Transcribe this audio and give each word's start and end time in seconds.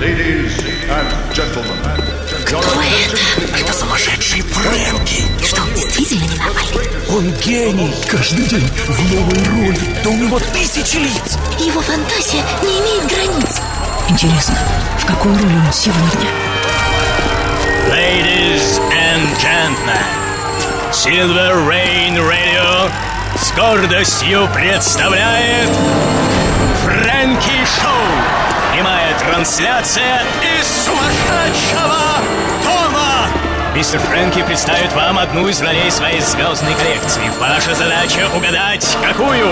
Ladies 0.00 0.58
and 0.90 1.08
gentlemen. 1.32 1.78
Кто 2.44 2.58
это? 2.58 3.16
Это 3.56 3.72
сумасшедший 3.72 4.42
Фрэнки. 4.42 5.24
Что, 5.44 5.62
он 5.62 5.72
действительно 5.72 6.24
ненормальный? 6.24 6.88
Он 7.08 7.30
гений. 7.40 7.94
Каждый 8.08 8.44
день 8.46 8.68
в 8.88 9.14
новой 9.14 9.44
роли. 9.44 9.78
Да 10.02 10.10
у 10.10 10.16
него 10.16 10.40
тысячи 10.52 10.96
лиц. 10.96 11.38
Его 11.60 11.80
фантазия 11.80 12.42
не 12.62 12.80
имеет 12.80 13.06
границ. 13.06 13.60
Интересно, 14.08 14.56
в 14.98 15.06
какой 15.06 15.32
роли 15.32 15.54
он 15.64 15.72
сегодня? 15.72 16.28
Ladies 17.88 18.80
and 18.90 19.28
gentlemen, 19.38 20.04
Silver 20.90 21.68
Rain 21.68 22.16
Radio 22.18 22.90
с 23.40 23.52
гордостью 23.52 24.48
представляет 24.52 25.70
Фрэнки 26.82 27.64
Шоу. 27.80 28.63
Прямая 28.74 29.14
трансляция 29.20 30.20
из 30.42 30.66
сумасшедшего 30.84 31.94
дома. 32.64 33.28
Мистер 33.72 34.00
Фрэнки 34.00 34.42
представит 34.42 34.92
вам 34.94 35.20
одну 35.20 35.46
из 35.46 35.62
ролей 35.62 35.88
своей 35.92 36.20
звездной 36.20 36.74
коллекции. 36.74 37.22
Ваша 37.38 37.72
задача 37.76 38.28
угадать, 38.36 38.84
какую? 39.00 39.46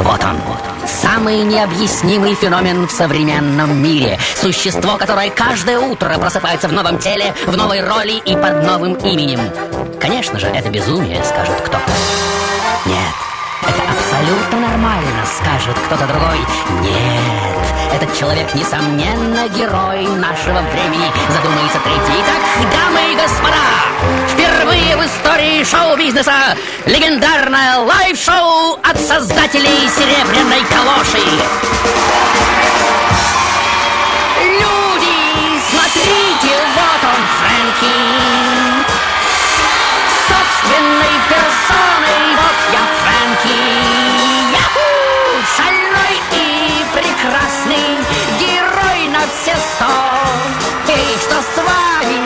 Вот 0.00 0.22
он, 0.24 0.36
самый 0.86 1.38
необъяснимый 1.44 2.34
феномен 2.34 2.86
в 2.86 2.90
современном 2.90 3.80
мире. 3.82 4.18
Существо, 4.34 4.96
которое 4.98 5.30
каждое 5.30 5.78
утро 5.78 6.18
просыпается 6.18 6.68
в 6.68 6.72
новом 6.72 6.98
теле, 6.98 7.32
в 7.46 7.56
новой 7.56 7.80
роли 7.80 8.20
и 8.24 8.34
под 8.34 8.64
новым 8.64 8.94
именем. 8.94 9.40
Конечно 10.00 10.38
же, 10.38 10.48
это 10.48 10.68
безумие, 10.68 11.22
скажет 11.24 11.60
кто-то. 11.60 11.80
Нет, 12.86 13.14
это 13.62 13.82
абсолютно 13.82 14.05
нормально, 14.76 15.24
скажет 15.26 15.76
кто-то 15.86 16.06
другой. 16.06 16.38
Нет, 16.80 17.94
этот 17.94 18.18
человек, 18.18 18.54
несомненно, 18.54 19.48
герой 19.48 20.06
нашего 20.16 20.60
времени, 20.72 21.10
задумается 21.30 21.78
третий. 21.84 22.20
Итак, 22.20 22.42
дамы 22.72 23.12
и 23.12 23.16
господа, 23.16 23.56
впервые 24.28 24.96
в 24.96 25.06
истории 25.06 25.64
шоу-бизнеса 25.64 26.56
легендарное 26.86 27.78
лайв-шоу 27.78 28.78
от 28.82 28.98
создателей 28.98 29.88
«Серебряной 29.88 30.62
калоши». 30.70 31.24
Люди, 34.60 35.60
смотрите, 35.70 36.58
вот 36.74 37.02
он, 37.02 37.20
Фрэнки. 37.38 38.45
Что 51.26 51.42
с 51.42 51.56
вами 51.56 52.20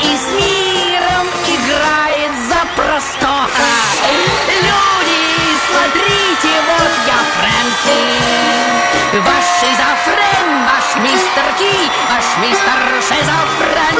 и 0.00 0.16
с 0.16 0.26
миром 0.32 1.26
играет 1.46 2.32
запросто. 2.48 3.48
Люди, 4.48 5.22
смотрите, 5.68 6.52
вот 6.66 6.94
я, 7.06 7.20
Фрэнки. 7.36 8.00
Ваш 9.20 9.44
шизофрен, 9.60 10.48
ваш 10.64 10.88
мистер 11.02 11.46
Ки, 11.58 11.90
ваш 12.10 12.28
мистер 12.38 12.80
шизофрен. 13.02 13.96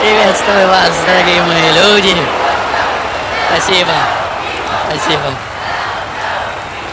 Приветствую 0.00 0.68
вас, 0.68 0.92
дорогие 1.06 1.42
мои 1.42 1.72
люди. 1.72 2.16
Спасибо. 3.50 3.92
Спасибо. 4.88 5.55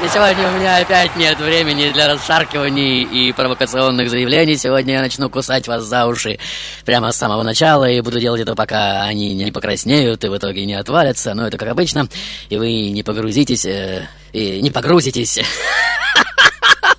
И 0.03 0.07
сегодня 0.09 0.49
у 0.49 0.51
меня 0.59 0.77
опять 0.79 1.15
нет 1.15 1.39
времени 1.39 1.89
для 1.93 2.13
расшаркиваний 2.13 3.03
и 3.03 3.31
провокационных 3.31 4.09
заявлений. 4.09 4.57
Сегодня 4.57 4.95
я 4.95 5.01
начну 5.01 5.29
кусать 5.29 5.65
вас 5.69 5.83
за 5.83 6.07
уши 6.07 6.39
прямо 6.83 7.13
с 7.13 7.15
самого 7.15 7.41
начала 7.41 7.89
и 7.89 8.01
буду 8.01 8.19
делать 8.19 8.41
это, 8.41 8.53
пока 8.53 9.03
они 9.03 9.33
не 9.33 9.49
покраснеют 9.53 10.25
и 10.25 10.27
в 10.27 10.37
итоге 10.37 10.65
не 10.65 10.73
отвалятся. 10.73 11.33
Но 11.33 11.47
это 11.47 11.57
как 11.57 11.69
обычно. 11.69 12.09
И 12.49 12.57
вы 12.57 12.89
не 12.89 13.01
погрузитесь... 13.01 13.65
Э, 13.65 14.09
и 14.33 14.61
не 14.61 14.71
погрузитесь... 14.71 15.39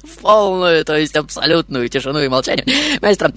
в 0.02 0.22
полную, 0.22 0.82
то 0.86 0.96
есть 0.96 1.14
абсолютную 1.14 1.90
тишину 1.90 2.20
и 2.20 2.28
молчание. 2.28 2.64
Маэстро, 3.02 3.34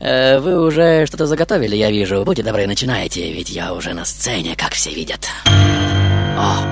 э, 0.00 0.38
вы 0.38 0.64
уже 0.64 1.04
что-то 1.04 1.26
заготовили, 1.26 1.76
я 1.76 1.90
вижу. 1.90 2.24
Будьте 2.24 2.42
добры, 2.42 2.66
начинайте, 2.66 3.30
ведь 3.32 3.50
я 3.50 3.74
уже 3.74 3.92
на 3.92 4.06
сцене, 4.06 4.56
как 4.56 4.72
все 4.72 4.94
видят. 4.94 5.28
О, 6.38 6.64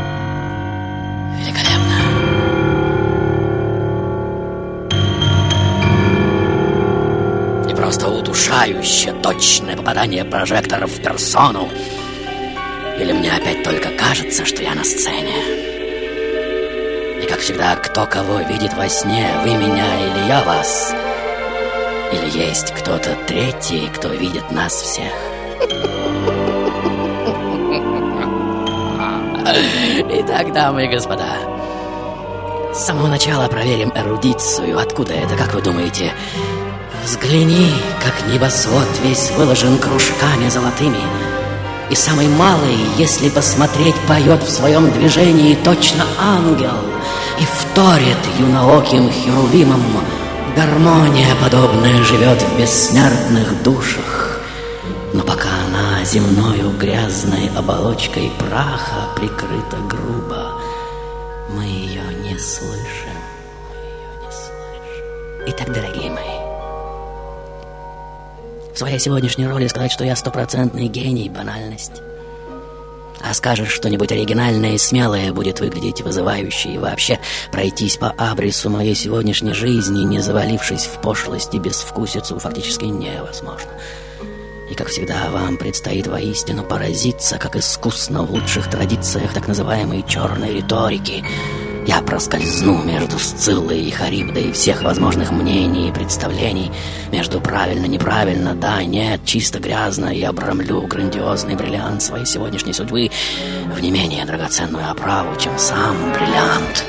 великолепно. 1.41 1.98
Просто 8.39 8.55
удушающе 8.59 9.13
точное 9.23 9.77
попадание 9.77 10.25
прожекторов 10.25 10.91
в 10.91 11.03
персону. 11.03 11.69
Или 12.99 13.13
мне 13.13 13.33
опять 13.33 13.63
только 13.63 13.91
кажется, 13.91 14.45
что 14.45 14.63
я 14.63 14.75
на 14.75 14.85
сцене? 14.85 15.35
И 17.23 17.27
как 17.27 17.41
всегда, 17.41 17.77
кто 17.77 18.07
кого 18.07 18.39
видит 18.41 18.75
во 18.75 18.89
сне, 18.89 19.29
вы 19.45 19.55
меня 19.55 19.87
или 20.01 20.29
я 20.29 20.43
вас? 20.45 20.95
Или 22.13 22.47
есть 22.47 22.73
кто-то 22.73 23.17
третий, 23.27 23.89
кто 23.95 24.09
видит 24.09 24.51
нас 24.51 24.73
всех? 24.73 25.13
Итак, 30.11 30.53
дамы 30.53 30.85
и 30.85 30.89
господа, 30.89 31.37
с 32.75 32.79
самого 32.85 33.09
начала 33.09 33.49
проверим 33.49 33.93
эрудицию. 33.95 34.79
Откуда 34.79 35.15
это, 35.15 35.37
как 35.37 35.55
вы 35.55 35.63
думаете? 35.63 36.13
Взгляни, 37.09 37.73
как 38.05 38.31
небосвод 38.31 38.87
весь 39.03 39.31
выложен 39.31 39.79
кружками 39.79 40.51
золотыми. 40.51 41.01
И 41.89 41.95
самый 41.95 42.29
малый, 42.29 42.77
если 42.99 43.31
посмотреть, 43.31 43.95
поет 44.07 44.43
в 44.43 44.51
своем 44.51 44.93
движении 44.93 45.55
точно 45.55 46.05
ангел 46.21 46.77
и 47.41 47.45
вторит 47.45 48.19
юнооким 48.39 49.11
херувимом. 49.11 49.83
Гармония 50.55 51.35
подобная 51.43 52.03
живет 52.03 52.43
в 52.43 52.59
бессмертных 52.59 53.63
душах. 53.63 54.41
Но 55.15 55.23
пока 55.23 55.49
она 55.67 56.05
земною 56.05 56.77
грязной 56.77 57.51
оболочкой 57.57 58.31
праха 58.39 59.09
прикрыта 59.17 59.79
грубо, 59.89 60.61
мы 61.57 61.65
ее 61.65 62.03
не 62.23 62.39
слышим. 62.39 63.09
Итак, 65.47 65.73
дорогие 65.73 66.11
мои, 66.11 66.18
своей 68.79 68.99
сегодняшней 68.99 69.47
роли 69.47 69.67
сказать, 69.67 69.93
что 69.93 70.05
я 70.05 70.17
стопроцентный 70.17 70.89
гений, 70.89 71.29
банальность. 71.29 72.01
А 73.21 73.35
скажешь 73.35 73.73
что-нибудь 73.73 74.13
оригинальное 74.13 74.75
и 74.75 74.79
смелое, 74.79 75.33
будет 75.33 75.59
выглядеть 75.59 76.03
вызывающе 76.03 76.71
и 76.71 76.79
вообще 76.79 77.19
пройтись 77.51 77.97
по 77.97 78.11
абрису 78.11 78.71
моей 78.71 78.95
сегодняшней 78.95 79.55
жизни, 79.55 80.05
не 80.05 80.21
завалившись 80.21 80.85
в 80.85 81.01
пошлость 81.01 81.55
и 81.55 81.59
безвкусицу, 81.59 82.39
фактически 82.39 82.85
невозможно. 82.85 83.71
И, 84.71 84.75
как 84.75 84.89
всегда, 84.89 85.31
вам 85.31 85.57
предстоит 85.57 86.07
воистину 86.07 86.63
поразиться, 86.63 87.39
как 87.39 87.57
искусно 87.57 88.23
в 88.23 88.31
лучших 88.31 88.71
традициях 88.71 89.33
так 89.33 89.49
называемой 89.49 90.05
черной 90.07 90.55
риторики 90.55 91.25
я 91.89 92.03
проскользну 92.03 92.85
между 92.85 93.19
Сциллой 93.19 93.81
и 93.81 93.91
Харибдой 93.91 94.53
всех 94.53 94.83
возможных 94.83 95.31
мнений 95.31 95.89
и 95.89 95.93
представлений, 95.93 96.71
между 97.11 97.41
правильно-неправильно, 97.41 98.55
да, 98.55 98.83
нет, 98.83 99.23
чисто 99.25 99.59
грязно, 99.59 100.15
и 100.15 100.23
обрамлю 100.23 100.83
грандиозный 100.83 101.57
бриллиант 101.57 102.03
своей 102.03 102.27
сегодняшней 102.27 102.75
судьбы 102.75 103.11
в 103.75 103.81
не 103.81 103.91
менее 103.91 104.27
драгоценную 104.27 104.91
оправу, 104.91 105.35
чем 105.41 105.59
сам 105.59 105.97
бриллиант. 106.13 106.85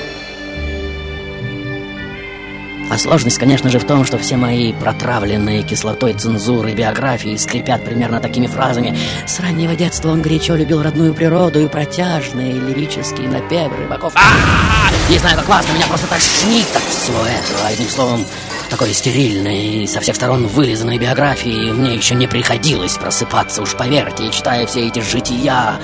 А 2.92 2.98
сложность, 2.98 3.38
конечно 3.38 3.70
же, 3.70 3.80
в 3.80 3.86
том, 3.86 4.04
что 4.04 4.18
все 4.18 4.36
мои 4.36 4.74
протравленные 4.74 5.62
кислотой 5.62 6.14
цензуры 6.14 6.74
биографии 6.74 7.36
скрипят 7.36 7.86
примерно 7.86 8.20
такими 8.20 8.48
фразами. 8.48 8.98
С 9.28 9.40
раннего 9.40 9.76
детства 9.76 10.10
он 10.10 10.24
горячо 10.24 10.56
любил 10.56 10.82
родную 10.82 11.14
природу 11.14 11.60
и 11.60 11.68
протяжные 11.68 12.54
лирические 12.54 13.30
напевы 13.30 13.78
рыбаков. 13.78 14.14
А-а-а! 14.16 14.89
Не 15.10 15.18
знаю, 15.18 15.38
как 15.38 15.50
вас, 15.50 15.66
меня 15.74 15.88
просто 15.88 16.06
тошнит 16.06 16.68
от 16.76 16.84
всего 16.84 17.26
этого. 17.26 17.68
Одним 17.68 17.90
словом, 17.90 18.26
такой 18.70 18.94
стерильной 18.94 19.88
со 19.88 20.02
всех 20.02 20.16
сторон 20.16 20.46
вылизанной 20.46 21.00
биографии 21.00 21.72
мне 21.72 21.96
еще 21.96 22.14
не 22.14 22.28
приходилось 22.28 22.96
просыпаться, 22.96 23.64
уж 23.64 23.76
поверьте, 23.76 24.30
читая 24.30 24.68
все 24.68 24.88
эти 24.88 25.00
жития, 25.00 25.80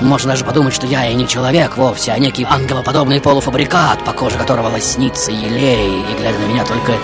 можно 0.00 0.30
даже 0.30 0.44
подумать, 0.44 0.74
что 0.74 0.88
я 0.88 1.06
и 1.06 1.14
не 1.14 1.28
человек 1.28 1.76
вовсе, 1.76 2.10
а 2.10 2.18
некий 2.18 2.44
ангелоподобный 2.50 3.20
полуфабрикат, 3.20 4.04
по 4.04 4.12
коже 4.12 4.38
которого 4.38 4.68
лоснится 4.68 5.30
елей, 5.30 6.02
и, 6.10 6.18
глядя 6.18 6.40
на 6.40 6.46
меня, 6.46 6.64
только 6.64 6.94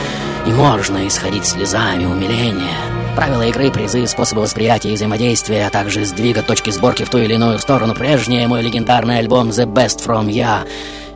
и 0.47 0.51
можно 0.51 1.07
исходить 1.07 1.47
слезами 1.47 2.05
умиления. 2.05 2.79
Правила 3.15 3.43
игры, 3.43 3.71
призы, 3.71 4.09
способы 4.09 4.41
восприятия 4.41 4.91
и 4.91 4.95
взаимодействия, 4.95 5.69
а 5.69 5.71
также 5.71 6.05
сдвига 6.05 6.43
точки 6.43 6.71
сборки 6.71 7.05
в 7.05 7.11
ту 7.11 7.19
или 7.19 7.35
иную 7.35 7.61
сторону 7.61 7.95
прежнее, 7.95 8.49
мой 8.49 8.61
легендарный 8.63 9.19
альбом 9.19 9.51
«The 9.51 9.67
Best 9.67 10.05
From 10.05 10.27
Ya» 10.27 10.65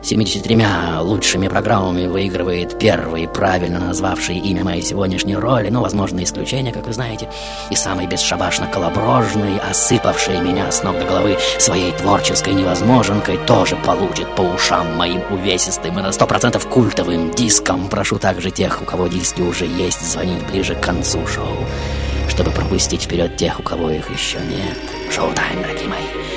73 0.05 0.55
лучшими 1.01 1.47
программами 1.47 2.05
выигрывает 2.05 2.77
первый, 2.77 3.27
правильно 3.27 3.79
назвавший 3.79 4.37
имя 4.37 4.63
моей 4.63 4.83
сегодняшней 4.83 5.35
роли, 5.35 5.69
но, 5.69 5.81
возможно, 5.81 6.23
исключение, 6.23 6.71
как 6.71 6.85
вы 6.85 6.93
знаете, 6.93 7.27
и 7.71 7.75
самый 7.75 8.05
бесшабашно 8.05 8.67
колоброжный, 8.67 9.57
осыпавший 9.57 10.41
меня 10.41 10.71
с 10.71 10.83
ног 10.83 10.99
до 10.99 11.05
головы 11.05 11.37
своей 11.57 11.91
творческой 11.93 12.53
невозможенкой, 12.53 13.39
тоже 13.47 13.77
получит 13.77 14.27
по 14.35 14.41
ушам 14.41 14.95
моим 14.95 15.21
увесистым 15.31 15.97
и 15.97 16.03
на 16.03 16.11
сто 16.11 16.27
процентов 16.27 16.67
культовым 16.67 17.31
диском. 17.31 17.87
Прошу 17.87 18.19
также 18.19 18.51
тех, 18.51 18.83
у 18.83 18.85
кого 18.85 19.07
диски 19.07 19.41
уже 19.41 19.65
есть, 19.65 20.01
звонить 20.01 20.45
ближе 20.51 20.75
к 20.75 20.81
концу 20.81 21.25
шоу, 21.25 21.57
чтобы 22.29 22.51
пропустить 22.51 23.01
вперед 23.01 23.37
тех, 23.37 23.59
у 23.59 23.63
кого 23.63 23.89
их 23.89 24.07
еще 24.11 24.37
нет. 24.37 24.77
Шоу-тайм, 25.11 25.63
дорогие 25.63 25.87
мои. 25.87 26.34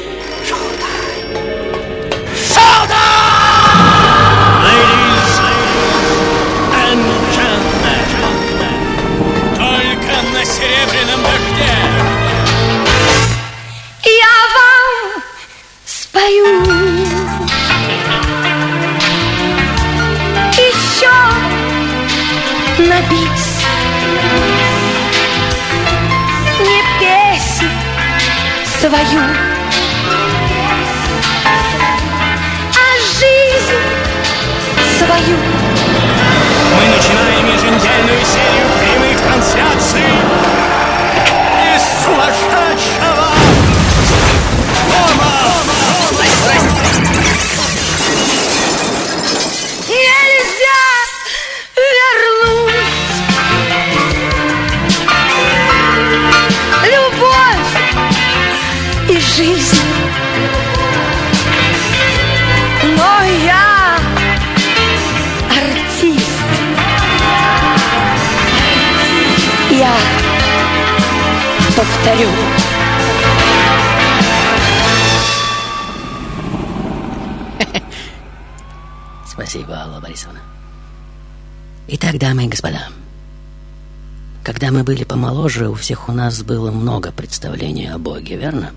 Мы 84.79 84.85
были 84.85 85.03
помоложе, 85.03 85.69
у 85.69 85.75
всех 85.75 86.09
у 86.09 86.13
нас 86.13 86.41
было 86.45 86.71
много 86.71 87.11
представлений 87.11 87.89
о 87.89 87.99
Боге, 87.99 88.37
верно? 88.37 88.71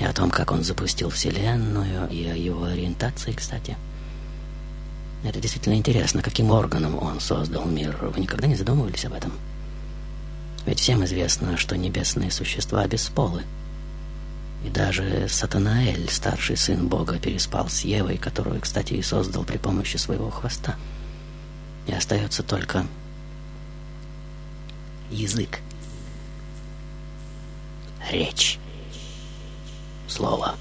И 0.00 0.04
о 0.04 0.14
том, 0.14 0.30
как 0.30 0.50
он 0.50 0.64
запустил 0.64 1.10
Вселенную, 1.10 2.08
и 2.08 2.26
о 2.26 2.34
его 2.34 2.64
ориентации, 2.64 3.32
кстати. 3.32 3.76
Это 5.24 5.40
действительно 5.40 5.74
интересно, 5.74 6.22
каким 6.22 6.50
органом 6.52 6.98
он 7.02 7.20
создал 7.20 7.66
мир. 7.66 7.98
Вы 8.00 8.20
никогда 8.20 8.46
не 8.46 8.54
задумывались 8.54 9.04
об 9.04 9.12
этом? 9.12 9.32
Ведь 10.64 10.80
всем 10.80 11.04
известно, 11.04 11.58
что 11.58 11.76
небесные 11.76 12.30
существа 12.30 12.86
бесполы. 12.86 13.42
И 14.64 14.70
даже 14.70 15.28
Сатанаэль, 15.28 16.08
старший 16.08 16.56
сын 16.56 16.88
Бога, 16.88 17.18
переспал 17.18 17.68
с 17.68 17.82
Евой, 17.82 18.16
которую, 18.16 18.58
кстати, 18.62 18.94
и 18.94 19.02
создал 19.02 19.44
при 19.44 19.58
помощи 19.58 19.98
своего 19.98 20.30
хвоста. 20.30 20.76
И 21.86 21.92
остается 21.92 22.42
только 22.42 22.86
язык. 25.12 25.60
Речь. 28.10 28.58
Слово. 30.08 30.56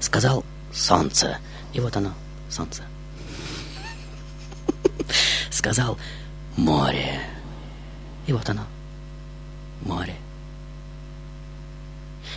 Сказал 0.00 0.44
солнце. 0.72 1.38
И 1.72 1.80
вот 1.80 1.96
оно, 1.96 2.12
солнце. 2.50 2.82
Сказал 5.50 5.98
море. 6.56 7.20
И 8.26 8.32
вот 8.32 8.48
оно, 8.48 8.62
море. 9.80 10.14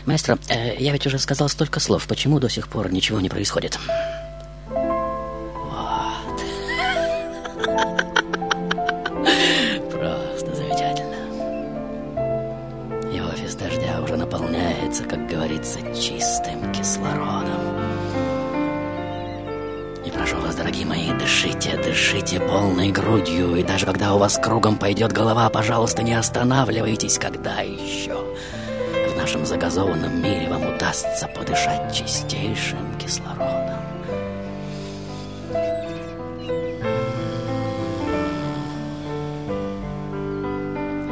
Маэстро, 0.06 0.38
э, 0.50 0.76
я 0.80 0.92
ведь 0.92 1.08
уже 1.08 1.18
сказал 1.20 1.50
столько 1.50 1.80
слов. 1.80 2.08
Почему 2.08 2.40
до 2.40 2.50
сих 2.50 2.68
пор 2.68 2.92
ничего 2.92 3.20
не 3.20 3.30
происходит? 3.30 3.80
Дышите, 21.66 21.78
дышите 21.78 22.40
полной 22.40 22.92
грудью. 22.92 23.56
И 23.56 23.64
даже 23.64 23.86
когда 23.86 24.14
у 24.14 24.18
вас 24.18 24.38
кругом 24.38 24.78
пойдет 24.78 25.12
голова, 25.12 25.50
пожалуйста, 25.50 26.04
не 26.04 26.14
останавливайтесь, 26.14 27.18
когда 27.18 27.62
еще 27.62 28.16
в 29.12 29.18
нашем 29.18 29.46
загазованном 29.46 30.22
мире 30.22 30.48
вам 30.50 30.76
удастся 30.76 31.28
подышать 31.28 31.94
чистейшим 31.94 32.98
кислородом. 32.98 33.80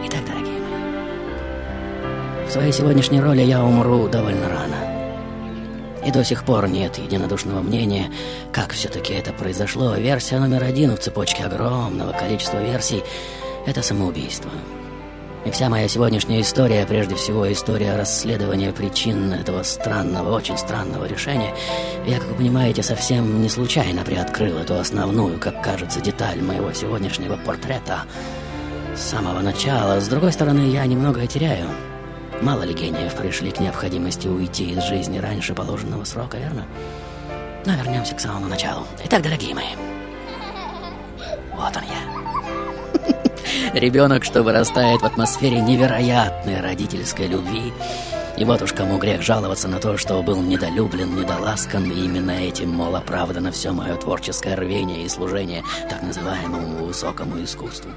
Итак, 0.05 0.21
дорогие 0.27 0.59
мои, 0.59 2.47
в 2.47 2.51
своей 2.51 2.71
сегодняшней 2.71 3.21
роли 3.21 3.41
я 3.41 3.63
умру 3.63 4.07
довольно 4.07 4.49
рано. 4.49 4.82
И 6.05 6.11
до 6.11 6.23
сих 6.23 6.43
пор 6.43 6.67
нет 6.67 6.97
единодушного 6.97 7.61
мнения, 7.61 8.11
как 8.51 8.73
все-таки 8.73 9.13
это 9.13 9.31
произошло. 9.31 9.95
Версия 9.95 10.39
номер 10.39 10.63
один 10.63 10.95
в 10.95 10.99
цепочке 10.99 11.43
огромного 11.43 12.11
количества 12.11 12.57
версий— 12.61 13.03
это 13.65 13.81
самоубийство. 13.81 14.51
И 15.45 15.51
вся 15.51 15.67
моя 15.69 15.89
сегодняшняя 15.89 16.39
история, 16.39 16.85
прежде 16.85 17.15
всего 17.15 17.51
история 17.51 17.97
расследования 17.97 18.71
причин 18.71 19.33
этого 19.33 19.63
странного, 19.63 20.33
очень 20.35 20.57
странного 20.57 21.05
решения, 21.05 21.53
я, 22.05 22.19
как 22.19 22.29
вы 22.29 22.35
понимаете, 22.35 22.81
совсем 22.81 23.41
не 23.41 23.49
случайно 23.49 24.03
приоткрыл 24.03 24.57
эту 24.57 24.79
основную, 24.79 25.37
как 25.39 25.61
кажется, 25.61 25.99
деталь 25.99 26.41
моего 26.41 26.71
сегодняшнего 26.71 27.35
портрета 27.35 28.03
с 28.95 29.01
самого 29.01 29.41
начала. 29.41 29.99
С 29.99 30.07
другой 30.07 30.31
стороны, 30.31 30.69
я 30.69 30.85
немного 30.85 31.27
теряю. 31.27 31.67
Мало 32.43 32.63
ли 32.63 32.73
гениев 32.73 33.15
пришли 33.15 33.51
к 33.51 33.61
необходимости 33.61 34.27
уйти 34.27 34.71
из 34.71 34.83
жизни 34.83 35.17
раньше 35.17 35.55
положенного 35.55 36.03
срока, 36.03 36.37
верно? 36.37 36.65
Но 37.65 37.73
вернемся 37.73 38.15
к 38.15 38.19
самому 38.19 38.47
началу. 38.47 38.85
Итак, 39.05 39.21
дорогие 39.21 39.55
мои, 39.55 39.75
вот 41.53 41.73
он 41.77 41.83
я. 41.83 43.73
Ребенок, 43.79 44.25
что 44.25 44.43
вырастает 44.43 45.01
в 45.01 45.05
атмосфере 45.05 45.61
невероятной 45.61 46.59
родительской 46.59 47.27
любви. 47.27 47.71
И 48.35 48.43
вот 48.43 48.61
уж 48.61 48.73
кому 48.73 48.97
грех 48.97 49.21
жаловаться 49.21 49.69
на 49.69 49.79
то, 49.79 49.95
что 49.95 50.21
был 50.21 50.41
недолюблен, 50.41 51.15
недоласкан, 51.15 51.89
и 51.89 52.03
именно 52.03 52.31
этим, 52.31 52.71
мол, 52.71 52.93
оправдано 52.97 53.53
все 53.53 53.71
мое 53.71 53.95
творческое 53.95 54.55
рвение 54.55 55.05
и 55.05 55.09
служение 55.09 55.63
так 55.89 56.01
называемому 56.01 56.83
высокому 56.83 57.41
искусству. 57.41 57.91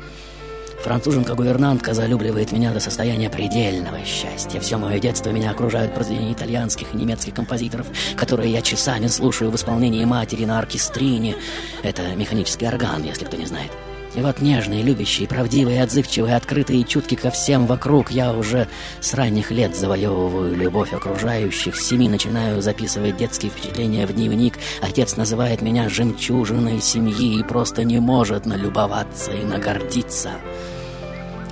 Француженка-гувернантка 0.87 1.95
залюбливает 1.95 2.53
меня 2.53 2.73
до 2.73 2.79
состояния 2.79 3.29
предельного 3.29 4.05
счастья. 4.05 4.61
Все 4.61 4.77
мое 4.77 5.01
детство 5.01 5.31
меня 5.31 5.51
окружают 5.51 5.93
произведения 5.93 6.33
итальянских 6.33 6.95
и 6.95 6.97
немецких 6.97 7.35
композиторов, 7.35 7.89
которые 8.15 8.53
я 8.53 8.63
часами 8.63 9.09
слушаю 9.09 9.51
в 9.51 9.57
исполнении 9.57 10.05
матери 10.05 10.45
на 10.45 10.61
оркестрине. 10.61 11.35
Это 11.83 12.15
механический 12.15 12.69
орган, 12.69 13.03
если 13.03 13.25
кто 13.25 13.37
не 13.37 13.47
знает. 13.47 13.73
И 14.15 14.21
вот 14.21 14.41
нежный, 14.41 14.81
любящий, 14.83 15.27
правдивый, 15.27 15.83
отзывчивый, 15.83 16.37
открытый 16.37 16.81
и 16.81 16.87
чуткий 16.87 17.17
ко 17.17 17.33
всем 17.33 17.67
вокруг, 17.67 18.13
я 18.13 18.33
уже 18.33 18.69
с 19.01 19.13
ранних 19.13 19.51
лет 19.51 19.75
завоевываю 19.75 20.55
любовь 20.55 20.95
окружающих, 20.95 21.75
с 21.75 21.85
семи 21.85 22.09
начинаю 22.09 22.63
записывать 22.63 23.17
детские 23.17 23.51
впечатления 23.51 24.07
в 24.07 24.15
дневник. 24.15 24.55
Отец 24.81 25.17
называет 25.17 25.63
меня 25.63 25.89
жемчужиной 25.89 26.81
семьи 26.81 27.41
и 27.41 27.43
просто 27.43 27.83
не 27.83 27.99
может 27.99 28.47
налюбоваться 28.47 29.33
и 29.33 29.45
нагордиться. 29.45 30.31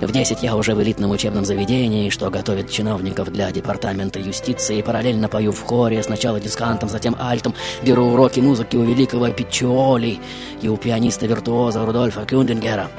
В 0.05 0.11
10 0.11 0.43
я 0.43 0.55
уже 0.55 0.75
в 0.75 0.83
элитном 0.83 1.09
учебном 1.09 1.45
заведении, 1.45 2.11
что 2.11 2.29
готовит 2.29 2.69
чиновников 2.69 3.31
для 3.31 3.49
департамента 3.49 4.19
юстиции. 4.19 4.83
Параллельно 4.83 5.27
пою 5.27 5.51
в 5.51 5.63
хоре, 5.63 6.03
сначала 6.03 6.39
дискантом, 6.39 6.89
затем 6.89 7.15
альтом. 7.19 7.55
Беру 7.81 8.05
уроки 8.05 8.39
музыки 8.39 8.75
у 8.75 8.83
великого 8.83 9.29
Пиччиоли 9.29 10.19
и 10.61 10.67
у 10.67 10.77
пианиста-виртуоза 10.77 11.83
Рудольфа 11.83 12.23
Кюндингера. 12.23 12.91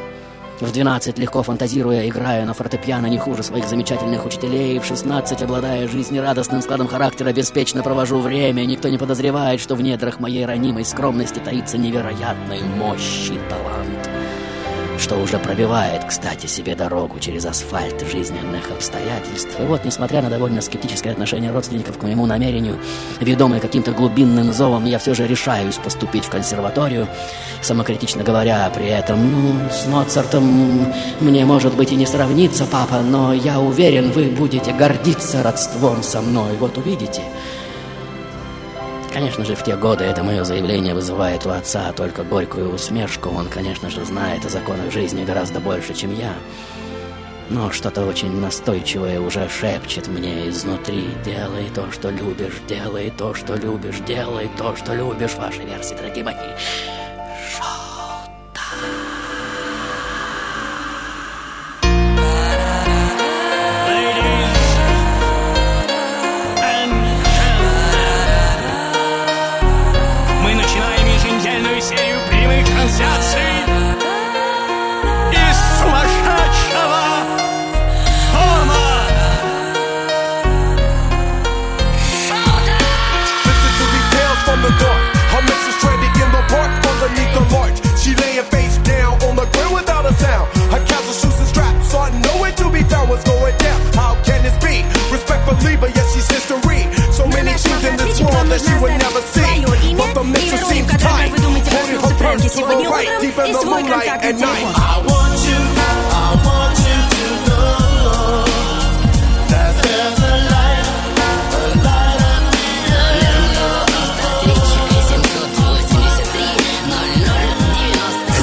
В 0.60 0.72
12 0.72 1.16
легко 1.18 1.44
фантазируя, 1.44 2.08
играю 2.08 2.44
на 2.44 2.54
фортепиано 2.54 3.06
не 3.06 3.18
хуже 3.18 3.44
своих 3.44 3.68
замечательных 3.68 4.26
учителей. 4.26 4.80
В 4.80 4.84
16, 4.84 5.42
обладая 5.42 5.86
жизнерадостным 5.86 6.60
складом 6.60 6.88
характера, 6.88 7.32
беспечно 7.32 7.84
провожу 7.84 8.18
время. 8.18 8.64
Никто 8.64 8.88
не 8.88 8.98
подозревает, 8.98 9.60
что 9.60 9.76
в 9.76 9.80
недрах 9.80 10.18
моей 10.18 10.44
ранимой 10.44 10.84
скромности 10.84 11.38
таится 11.38 11.78
невероятной 11.78 12.62
мощи 12.62 13.38
талант 13.48 14.15
что 14.98 15.16
уже 15.16 15.38
пробивает, 15.38 16.04
кстати, 16.04 16.46
себе 16.46 16.74
дорогу 16.74 17.18
через 17.18 17.44
асфальт 17.44 18.00
жизненных 18.10 18.70
обстоятельств. 18.70 19.50
И 19.58 19.62
вот, 19.62 19.84
несмотря 19.84 20.22
на 20.22 20.30
довольно 20.30 20.60
скептическое 20.60 21.12
отношение 21.12 21.50
родственников 21.50 21.98
к 21.98 22.02
моему 22.02 22.26
намерению, 22.26 22.78
ведомый 23.20 23.60
каким-то 23.60 23.92
глубинным 23.92 24.52
зовом, 24.52 24.84
я 24.84 24.98
все 24.98 25.14
же 25.14 25.26
решаюсь 25.26 25.76
поступить 25.76 26.24
в 26.24 26.30
консерваторию, 26.30 27.08
самокритично 27.62 28.22
говоря 28.22 28.70
при 28.74 28.86
этом, 28.86 29.30
ну, 29.30 29.70
с 29.70 29.86
Моцартом 29.86 30.92
мне, 31.20 31.44
может 31.44 31.74
быть, 31.74 31.92
и 31.92 31.96
не 31.96 32.06
сравнится, 32.06 32.66
папа, 32.66 33.00
но 33.02 33.32
я 33.32 33.60
уверен, 33.60 34.10
вы 34.10 34.24
будете 34.24 34.72
гордиться 34.72 35.42
родством 35.42 36.02
со 36.02 36.20
мной, 36.20 36.56
вот 36.58 36.78
увидите. 36.78 37.22
Конечно 39.16 39.46
же, 39.46 39.54
в 39.54 39.64
те 39.64 39.76
годы 39.76 40.04
это 40.04 40.22
мое 40.22 40.44
заявление 40.44 40.92
вызывает 40.92 41.46
у 41.46 41.48
отца 41.48 41.90
только 41.92 42.22
горькую 42.22 42.74
усмешку. 42.74 43.30
Он, 43.30 43.48
конечно 43.48 43.88
же, 43.88 44.04
знает 44.04 44.44
о 44.44 44.50
законах 44.50 44.92
жизни 44.92 45.24
гораздо 45.24 45.58
больше, 45.58 45.94
чем 45.94 46.14
я. 46.14 46.34
Но 47.48 47.70
что-то 47.70 48.04
очень 48.04 48.38
настойчивое 48.38 49.18
уже 49.18 49.48
шепчет 49.48 50.08
мне 50.08 50.50
изнутри. 50.50 51.08
Делай 51.24 51.70
то, 51.74 51.90
что 51.92 52.10
любишь, 52.10 52.60
делай 52.68 53.10
то, 53.16 53.32
что 53.32 53.54
любишь, 53.54 54.00
делай 54.06 54.50
то, 54.58 54.76
что 54.76 54.94
любишь. 54.94 55.34
Ваши 55.36 55.62
версии, 55.62 55.94
дорогие 55.94 56.22
мои. 56.22 56.34
Трансляций 72.96 73.40
из 75.32 75.78
сумасшедшего 75.78 77.26
from 84.46 84.62
the 84.62 84.70
dark. 84.78 85.05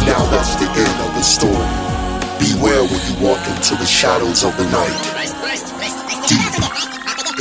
Now 0.05 0.23
that's 0.29 0.55
the 0.55 0.67
end 0.67 0.97
of 1.05 1.11
the 1.15 1.23
story. 1.23 1.69
Beware 2.39 2.83
when 2.83 3.01
you 3.07 3.15
walk 3.27 3.41
into 3.47 3.75
the 3.75 3.85
shadows 3.85 4.43
of 4.43 4.55
the 4.57 4.65
night. 4.69 4.99
Deep 6.27 6.53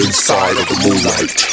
inside 0.06 0.56
of 0.56 0.66
the 0.68 0.78
moonlight. 0.84 1.52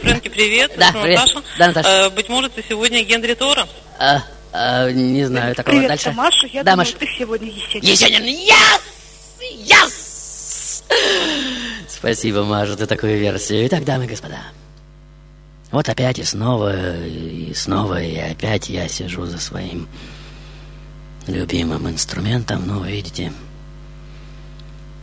Фрэнки, 0.00 0.28
привет. 0.28 0.72
Да, 0.76 0.92
привет. 0.92 1.18
Наташа. 1.18 1.42
Да, 1.58 1.66
Наташа. 1.68 1.88
Э, 1.88 2.10
быть 2.10 2.28
может, 2.28 2.54
ты 2.54 2.64
сегодня 2.66 3.02
Генри 3.02 3.34
Тора? 3.34 3.68
А, 4.00 4.22
а, 4.54 4.90
не 4.90 5.26
знаю 5.26 5.54
такого 5.54 5.74
Привет, 5.74 5.88
дальше. 5.88 6.12
Маша. 6.12 6.46
Я 6.46 6.64
да, 6.64 6.72
думаю, 6.72 6.88
Маш. 6.88 6.96
ты 6.98 7.06
сегодня 7.18 7.48
Есенин. 7.48 7.84
Есенин, 7.84 8.22
yes! 8.24 8.80
Yes! 9.66 10.82
Спасибо, 11.86 12.44
Маша, 12.44 12.78
за 12.78 12.86
такую 12.86 13.18
версию. 13.18 13.66
Итак, 13.66 13.84
дамы 13.84 14.06
и 14.06 14.08
господа, 14.08 14.38
вот 15.70 15.86
опять 15.90 16.18
и 16.18 16.24
снова, 16.24 16.96
и 17.04 17.52
снова, 17.52 18.02
и 18.02 18.16
опять 18.16 18.70
я 18.70 18.88
сижу 18.88 19.26
за 19.26 19.38
своим 19.38 19.86
любимым 21.26 21.90
инструментом, 21.90 22.66
ну, 22.66 22.82
видите. 22.82 23.34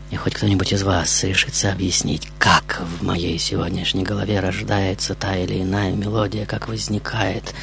И 0.10 0.16
хоть 0.16 0.34
кто-нибудь 0.34 0.74
из 0.74 0.82
вас 0.82 1.24
решится 1.24 1.72
объяснить, 1.72 2.28
как 2.40 2.82
в 2.82 3.04
моей 3.04 3.38
сегодняшней 3.38 4.04
голове 4.04 4.40
рождается 4.40 5.14
та 5.14 5.36
или 5.36 5.62
иная 5.62 5.92
мелодия, 5.92 6.48
как 6.48 6.68
возникает 6.68 7.54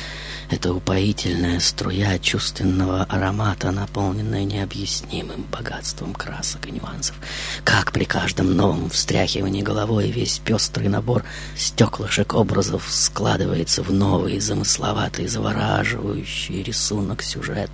эта 0.50 0.72
упоительная 0.72 1.60
струя 1.60 2.18
чувственного 2.18 3.04
аромата, 3.04 3.70
наполненная 3.70 4.44
необъяснимым 4.44 5.46
богатством 5.50 6.12
красок 6.12 6.66
и 6.66 6.72
нюансов. 6.72 7.16
Как 7.64 7.92
при 7.92 8.04
каждом 8.04 8.54
новом 8.54 8.90
встряхивании 8.90 9.62
головой 9.62 10.10
весь 10.10 10.38
пестрый 10.38 10.88
набор 10.88 11.24
стеклышек 11.56 12.34
образов 12.34 12.86
складывается 12.88 13.82
в 13.82 13.92
новый, 13.92 14.40
замысловатый, 14.40 15.26
завораживающий 15.26 16.62
рисунок, 16.62 17.22
сюжет. 17.22 17.70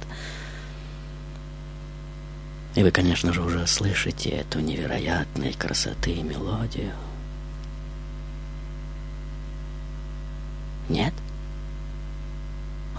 И 2.77 2.83
вы, 2.83 2.93
конечно 2.93 3.33
же, 3.33 3.43
уже 3.43 3.67
слышите 3.67 4.31
эту 4.31 4.61
невероятной 4.61 5.53
красоты 5.55 6.23
мелодию. 6.23 6.93
Нет? 10.89 11.13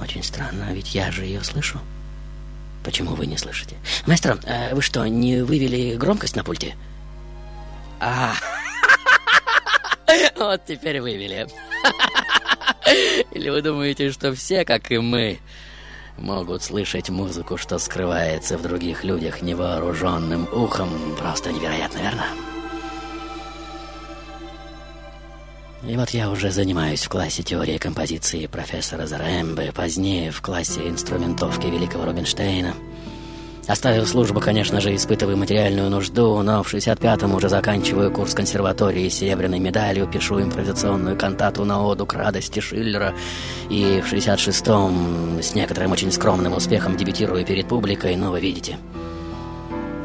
Очень 0.02 0.24
странно, 0.24 0.74
ведь 0.74 0.96
я 0.96 1.12
же 1.12 1.26
ее 1.26 1.44
слышу. 1.44 1.80
Почему 2.84 3.14
вы 3.14 3.28
не 3.28 3.38
слышите? 3.38 3.76
Маэстро, 4.08 4.40
э, 4.44 4.74
вы 4.74 4.82
что, 4.82 5.06
не 5.06 5.44
вывели 5.44 5.96
громкость 5.96 6.36
на 6.36 6.44
пульте? 6.44 6.76
А, 8.00 8.34
вот 10.36 10.66
теперь 10.66 11.00
вывели. 11.00 11.48
Или 13.32 13.50
вы 13.50 13.62
думаете, 13.62 14.12
что 14.12 14.34
все, 14.34 14.66
как 14.66 14.92
и 14.92 14.98
мы, 14.98 15.40
могут 16.18 16.64
слышать 16.64 17.10
музыку, 17.10 17.58
что 17.58 17.78
скрывается 17.78 18.58
в 18.58 18.64
других 18.64 19.04
людях 19.04 19.44
невооруженным 19.44 20.50
ухом? 20.52 20.90
Просто 21.20 21.52
невероятно, 21.52 22.00
верно? 22.00 22.26
И 25.88 25.98
вот 25.98 26.12
я 26.12 26.30
уже 26.30 26.52
занимаюсь 26.52 27.04
в 27.04 27.10
классе 27.10 27.42
теории 27.42 27.78
композиции 27.78 28.46
профессора 28.46 29.08
Зарембе, 29.08 29.72
позднее 29.74 30.32
в 30.32 30.42
классе 30.42 30.88
инструментовки 30.88 31.66
великого 31.68 32.06
Рубинштейна. 32.06 32.76
Оставив 33.68 34.08
службу, 34.08 34.40
конечно 34.40 34.80
же, 34.82 34.94
испытываю 34.96 35.38
материальную 35.38 35.90
нужду, 35.90 36.42
но 36.42 36.62
в 36.62 36.74
65-м 36.74 37.34
уже 37.34 37.48
заканчиваю 37.48 38.12
курс 38.12 38.34
консерватории 38.34 39.08
с 39.08 39.16
серебряной 39.16 39.60
медалью, 39.60 40.08
пишу 40.08 40.42
импровизационную 40.42 41.18
кантату 41.18 41.64
на 41.64 41.84
оду 41.84 42.06
к 42.06 42.14
радости 42.14 42.60
Шиллера, 42.60 43.14
и 43.70 44.02
в 44.02 44.12
66-м 44.12 45.42
с 45.42 45.56
некоторым 45.56 45.92
очень 45.92 46.12
скромным 46.12 46.54
успехом 46.54 46.98
дебютирую 46.98 47.46
перед 47.46 47.68
публикой, 47.68 48.16
но 48.16 48.32
вы 48.32 48.40
видите. 48.40 48.78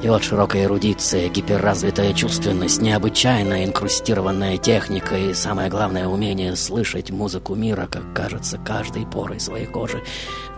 И 0.06 0.22
широкая 0.22 0.66
эрудиция, 0.66 1.28
гиперразвитая 1.28 2.12
чувственность, 2.12 2.80
необычайная 2.80 3.64
инкрустированная 3.64 4.56
техника 4.56 5.16
и, 5.16 5.34
самое 5.34 5.68
главное, 5.68 6.06
умение 6.06 6.54
слышать 6.54 7.10
музыку 7.10 7.56
мира, 7.56 7.88
как 7.90 8.14
кажется, 8.14 8.56
каждой 8.56 9.04
порой 9.04 9.40
своей 9.40 9.66
кожи, 9.66 10.00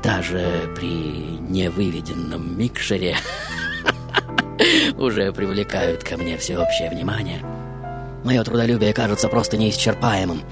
даже 0.02 0.70
при 0.76 0.88
невыведенном 0.88 2.58
микшере, 2.58 3.16
уже 4.98 5.32
привлекают 5.32 6.04
ко 6.04 6.18
мне 6.18 6.36
всеобщее 6.36 6.90
внимание. 6.90 7.42
Мое 8.24 8.42
трудолюбие 8.42 8.92
кажется 8.92 9.28
просто 9.28 9.56
неисчерпаемым. 9.56 10.42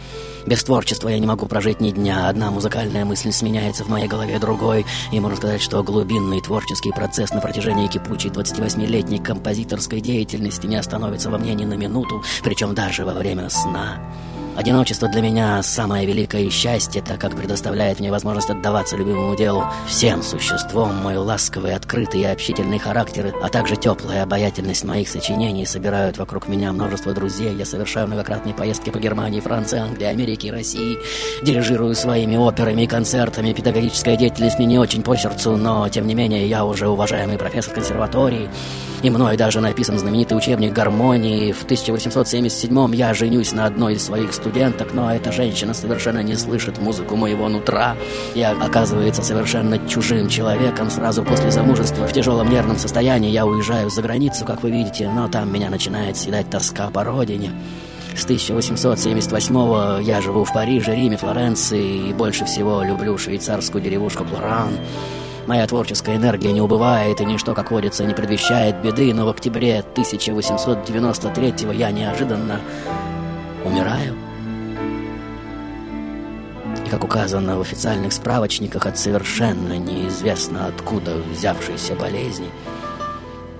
Без 0.46 0.62
творчества 0.62 1.08
я 1.08 1.18
не 1.18 1.26
могу 1.26 1.46
прожить 1.46 1.80
ни 1.80 1.90
дня. 1.90 2.28
Одна 2.28 2.50
музыкальная 2.52 3.04
мысль 3.04 3.32
сменяется 3.32 3.82
в 3.82 3.88
моей 3.88 4.06
голове 4.06 4.38
другой. 4.38 4.86
И 5.10 5.18
можно 5.18 5.36
сказать, 5.36 5.60
что 5.60 5.82
глубинный 5.82 6.40
творческий 6.40 6.92
процесс 6.92 7.30
на 7.30 7.40
протяжении 7.40 7.88
кипучей 7.88 8.28
28-летней 8.28 9.18
композиторской 9.18 10.00
деятельности 10.00 10.66
не 10.66 10.76
остановится 10.76 11.30
во 11.30 11.38
мне 11.38 11.54
ни 11.54 11.64
на 11.64 11.74
минуту, 11.74 12.22
причем 12.44 12.74
даже 12.74 13.04
во 13.04 13.14
время 13.14 13.50
сна. 13.50 13.98
Одиночество 14.56 15.06
для 15.06 15.20
меня 15.20 15.62
самое 15.62 16.06
великое 16.06 16.48
счастье, 16.48 17.02
так 17.02 17.20
как 17.20 17.36
предоставляет 17.36 18.00
мне 18.00 18.10
возможность 18.10 18.48
отдаваться 18.48 18.96
любимому 18.96 19.36
делу. 19.36 19.66
Всем 19.86 20.22
существом 20.22 20.96
мой 20.96 21.16
ласковый, 21.18 21.74
открытый 21.74 22.22
и 22.22 22.24
общительный 22.24 22.78
характер, 22.78 23.34
а 23.42 23.50
также 23.50 23.76
теплая 23.76 24.22
обаятельность 24.22 24.82
моих 24.84 25.10
сочинений 25.10 25.66
собирают 25.66 26.16
вокруг 26.16 26.48
меня 26.48 26.72
множество 26.72 27.12
друзей. 27.12 27.54
Я 27.54 27.66
совершаю 27.66 28.06
многократные 28.06 28.54
поездки 28.54 28.88
по 28.88 28.98
Германии, 28.98 29.40
Франции, 29.40 29.78
Англии, 29.78 30.06
Америке 30.06 30.48
и 30.48 30.52
России. 30.52 30.96
Дирижирую 31.42 31.94
своими 31.94 32.36
операми 32.36 32.82
и 32.82 32.86
концертами. 32.86 33.52
Педагогическая 33.52 34.16
деятельность 34.16 34.56
мне 34.56 34.66
не 34.66 34.78
очень 34.78 35.02
по 35.02 35.14
сердцу, 35.16 35.58
но, 35.58 35.86
тем 35.90 36.06
не 36.06 36.14
менее, 36.14 36.48
я 36.48 36.64
уже 36.64 36.88
уважаемый 36.88 37.36
профессор 37.36 37.74
консерватории. 37.74 38.48
И 39.06 39.10
мной 39.10 39.36
даже 39.36 39.60
написан 39.60 40.00
знаменитый 40.00 40.36
учебник 40.36 40.72
гармонии. 40.72 41.52
В 41.52 41.62
1877 41.62 42.92
я 42.96 43.14
женюсь 43.14 43.52
на 43.52 43.66
одной 43.66 43.94
из 43.94 44.04
своих 44.04 44.34
студенток, 44.34 44.94
но 44.94 45.14
эта 45.14 45.30
женщина 45.30 45.74
совершенно 45.74 46.24
не 46.24 46.34
слышит 46.34 46.78
музыку 46.78 47.14
моего 47.14 47.48
нутра. 47.48 47.94
Я, 48.34 48.50
оказывается, 48.60 49.22
совершенно 49.22 49.78
чужим 49.86 50.28
человеком 50.28 50.90
сразу 50.90 51.22
после 51.22 51.52
замужества. 51.52 52.08
В 52.08 52.12
тяжелом 52.12 52.50
нервном 52.50 52.78
состоянии 52.78 53.30
я 53.30 53.46
уезжаю 53.46 53.90
за 53.90 54.02
границу, 54.02 54.44
как 54.44 54.64
вы 54.64 54.72
видите, 54.72 55.08
но 55.08 55.28
там 55.28 55.52
меня 55.52 55.70
начинает 55.70 56.16
съедать 56.16 56.50
тоска 56.50 56.90
по 56.90 57.04
родине. 57.04 57.52
С 58.16 58.24
1878 58.24 60.02
я 60.02 60.20
живу 60.20 60.42
в 60.42 60.52
Париже, 60.52 60.96
Риме, 60.96 61.16
Флоренции 61.16 62.08
и 62.08 62.12
больше 62.12 62.44
всего 62.44 62.82
люблю 62.82 63.16
швейцарскую 63.16 63.84
деревушку 63.84 64.24
Плоран. 64.24 64.72
Моя 65.46 65.66
творческая 65.66 66.16
энергия 66.16 66.52
не 66.52 66.60
убывает, 66.60 67.20
и 67.20 67.24
ничто, 67.24 67.54
как 67.54 67.70
водится, 67.70 68.04
не 68.04 68.14
предвещает 68.14 68.82
беды, 68.82 69.14
но 69.14 69.26
в 69.26 69.28
октябре 69.28 69.78
1893 69.78 71.54
я 71.72 71.92
неожиданно 71.92 72.60
умираю. 73.64 74.16
И, 76.84 76.90
как 76.90 77.04
указано 77.04 77.58
в 77.58 77.60
официальных 77.60 78.12
справочниках, 78.12 78.86
от 78.86 78.98
совершенно 78.98 79.78
неизвестно 79.78 80.66
откуда 80.66 81.16
взявшейся 81.32 81.94
болезни– 81.94 82.50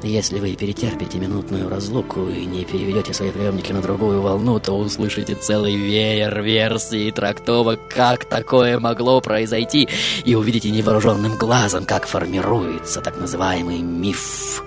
если 0.02 0.38
вы 0.38 0.54
перетерпите 0.54 1.18
минутную 1.18 1.68
разлуку 1.68 2.28
и 2.28 2.44
не 2.44 2.64
переведете 2.64 3.12
свои 3.12 3.30
приемники 3.30 3.72
на 3.72 3.80
другую 3.80 4.20
волну, 4.20 4.60
то 4.60 4.72
услышите 4.72 5.34
целый 5.34 5.76
веер 5.76 6.42
версий 6.42 7.08
и 7.08 7.12
трактовок, 7.12 7.80
как 7.88 8.24
такое 8.24 8.78
могло 8.78 9.20
произойти, 9.20 9.88
и 10.24 10.34
увидите 10.34 10.70
невооруженным 10.70 11.36
глазом, 11.36 11.84
как 11.84 12.06
формируется 12.06 13.00
так 13.00 13.18
называемый 13.18 13.78
миф, 13.78 14.62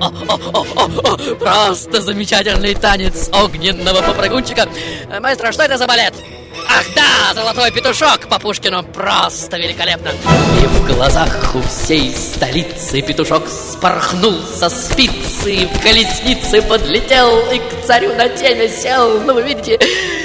о, 0.00 0.10
Просто 1.36 2.02
замечательный 2.02 2.74
танец 2.74 3.30
огненного 3.32 4.02
попрыгунчика. 4.02 4.68
Э, 5.08 5.20
Маэстро, 5.20 5.52
что 5.52 5.62
это 5.62 5.78
за 5.78 5.86
балет? 5.86 6.14
Ах 6.68 6.86
да, 6.94 7.34
золотой 7.34 7.70
петушок 7.70 8.28
по 8.28 8.38
Пушкину. 8.38 8.82
Просто 8.82 9.56
великолепно. 9.56 10.10
И 10.62 10.66
в 10.66 10.86
глазах 10.86 11.54
у 11.54 11.62
всей 11.62 12.14
столицы 12.14 13.02
петушок 13.02 13.48
спорхнул 13.48 14.34
со 14.58 14.68
спицы 14.68 15.68
в 15.72 15.82
колеснице 15.82 16.62
подлетел 16.62 17.50
и 17.50 17.58
к 17.58 17.86
царю 17.86 18.14
на 18.14 18.28
теме 18.28 18.68
сел. 18.68 19.20
Ну, 19.20 19.34
вы 19.34 19.42
видите, 19.42 19.78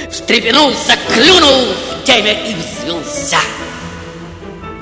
встрепенулся, 0.10 0.98
клюнул 1.14 1.74
в 2.02 2.04
теме 2.06 2.50
и 2.50 2.56
взвелся. 2.56 3.38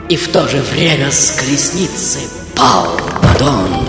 И 0.10 0.18
в 0.18 0.32
то 0.32 0.48
же 0.48 0.58
время 0.58 1.12
с 1.12 1.32
колесницы 1.32 2.20
пал 2.56 3.00
Мадон. 3.22 3.88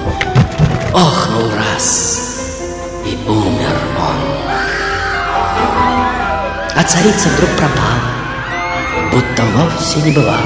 Охнул 0.93 1.51
раз, 1.57 2.63
и 3.05 3.17
умер 3.29 3.77
он. 3.99 4.34
А 6.77 6.83
царица 6.83 7.29
вдруг 7.29 7.51
пропала, 7.51 8.01
будто 9.13 9.45
вовсе 9.55 10.03
не 10.03 10.11
бывало. 10.11 10.41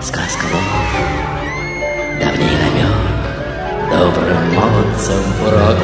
Сказка 0.00 0.44
ложь, 0.46 0.62
давний 2.18 2.56
намек, 2.56 2.86
добрым 3.90 4.54
молодцам 4.54 5.22
урок. 5.46 5.76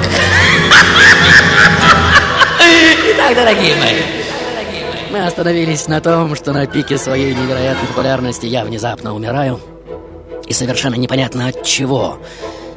Итак, 3.11 3.35
дорогие 3.35 3.77
мои, 3.77 4.03
мы 5.11 5.27
остановились 5.27 5.87
на 5.87 6.01
том, 6.01 6.35
что 6.35 6.55
на 6.55 6.67
пике 6.67 6.97
своей 6.97 7.35
невероятной 7.35 7.89
популярности 7.89 8.47
я 8.47 8.65
внезапно 8.65 9.15
умираю. 9.15 9.61
И 10.47 10.55
совершенно 10.55 10.95
непонятно 10.95 11.49
от 11.49 11.63
чего. 11.63 12.19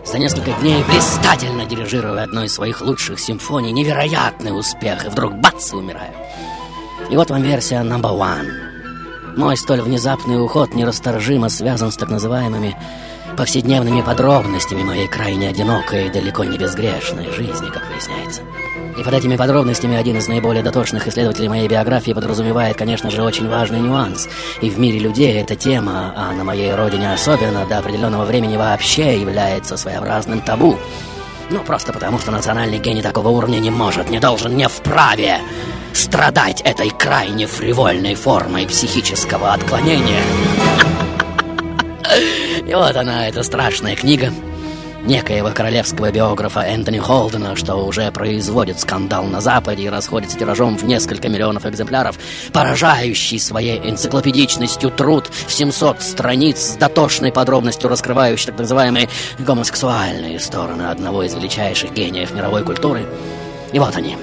За 0.03 0.17
несколько 0.19 0.51
дней 0.51 0.83
блистательно 0.83 1.65
дирижируя 1.65 2.23
одной 2.23 2.47
из 2.47 2.53
своих 2.53 2.81
лучших 2.81 3.17
симфоний, 3.17 3.71
невероятный 3.71 4.57
успех, 4.57 5.05
и 5.05 5.09
вдруг 5.09 5.35
бац, 5.35 5.71
и 5.71 5.75
умираю. 5.77 6.11
И 7.09 7.15
вот 7.15 7.29
вам 7.29 7.43
версия 7.43 7.81
number 7.83 8.17
one. 8.17 8.47
Мой 9.37 9.57
столь 9.57 9.81
внезапный 9.81 10.43
уход 10.43 10.73
нерасторжимо 10.73 11.49
связан 11.49 11.91
с 11.91 11.97
так 11.97 12.09
называемыми 12.09 12.75
повседневными 13.37 14.01
подробностями 14.01 14.83
моей 14.83 15.07
крайне 15.07 15.49
одинокой 15.49 16.07
и 16.07 16.09
далеко 16.09 16.45
не 16.45 16.57
безгрешной 16.57 17.31
жизни, 17.31 17.69
как 17.69 17.83
выясняется. 17.89 18.41
И 18.97 19.03
под 19.03 19.13
этими 19.13 19.35
подробностями 19.35 19.97
один 19.97 20.17
из 20.17 20.27
наиболее 20.27 20.63
дотошных 20.63 21.07
исследователей 21.07 21.49
моей 21.49 21.67
биографии 21.67 22.13
подразумевает, 22.13 22.77
конечно 22.77 23.11
же, 23.11 23.23
очень 23.23 23.49
важный 23.49 23.81
нюанс. 23.81 24.29
И 24.61 24.69
в 24.69 24.79
мире 24.79 24.99
людей 24.99 25.33
эта 25.33 25.55
тема, 25.55 26.13
а 26.15 26.31
на 26.31 26.43
моей 26.45 26.73
родине 26.73 27.13
особенно, 27.13 27.65
до 27.65 27.79
определенного 27.79 28.23
времени 28.23 28.55
вообще 28.55 29.19
является 29.19 29.75
своеобразным 29.75 30.39
табу. 30.39 30.77
Ну, 31.49 31.59
просто 31.59 31.93
потому, 31.93 32.17
что 32.19 32.31
национальный 32.31 32.79
гений 32.79 33.01
такого 33.01 33.27
уровня 33.27 33.59
не 33.59 33.69
может, 33.69 34.09
не 34.09 34.19
должен, 34.19 34.55
не 34.55 34.67
вправе 34.67 35.41
страдать 35.95 36.61
этой 36.61 36.89
крайне 36.89 37.47
фривольной 37.47 38.15
формой 38.15 38.67
психического 38.67 39.53
отклонения. 39.53 40.21
И 42.67 42.73
вот 42.73 42.95
она, 42.95 43.27
эта 43.27 43.43
страшная 43.43 43.95
книга, 43.95 44.31
некоего 45.05 45.51
королевского 45.51 46.11
биографа 46.11 46.61
Энтони 46.61 46.97
Холдена, 46.99 47.55
что 47.55 47.75
уже 47.75 48.11
производит 48.11 48.79
скандал 48.79 49.23
на 49.23 49.39
Западе 49.39 49.83
и 49.83 49.89
расходится 49.89 50.37
тиражом 50.37 50.77
в 50.77 50.83
несколько 50.83 51.29
миллионов 51.29 51.65
экземпляров, 51.65 52.17
поражающий 52.51 53.39
своей 53.39 53.77
энциклопедичностью 53.77 54.91
труд 54.91 55.29
в 55.47 55.53
700 55.53 56.01
страниц 56.01 56.57
с 56.57 56.75
дотошной 56.75 57.31
подробностью 57.31 57.89
раскрывающий 57.89 58.47
так 58.47 58.57
называемые 58.57 59.09
гомосексуальные 59.39 60.39
стороны 60.39 60.83
одного 60.83 61.23
из 61.23 61.33
величайших 61.33 61.93
гениев 61.93 62.33
мировой 62.33 62.63
культуры. 62.63 63.05
И 63.71 63.79
вот 63.79 63.95
они, 63.95 64.17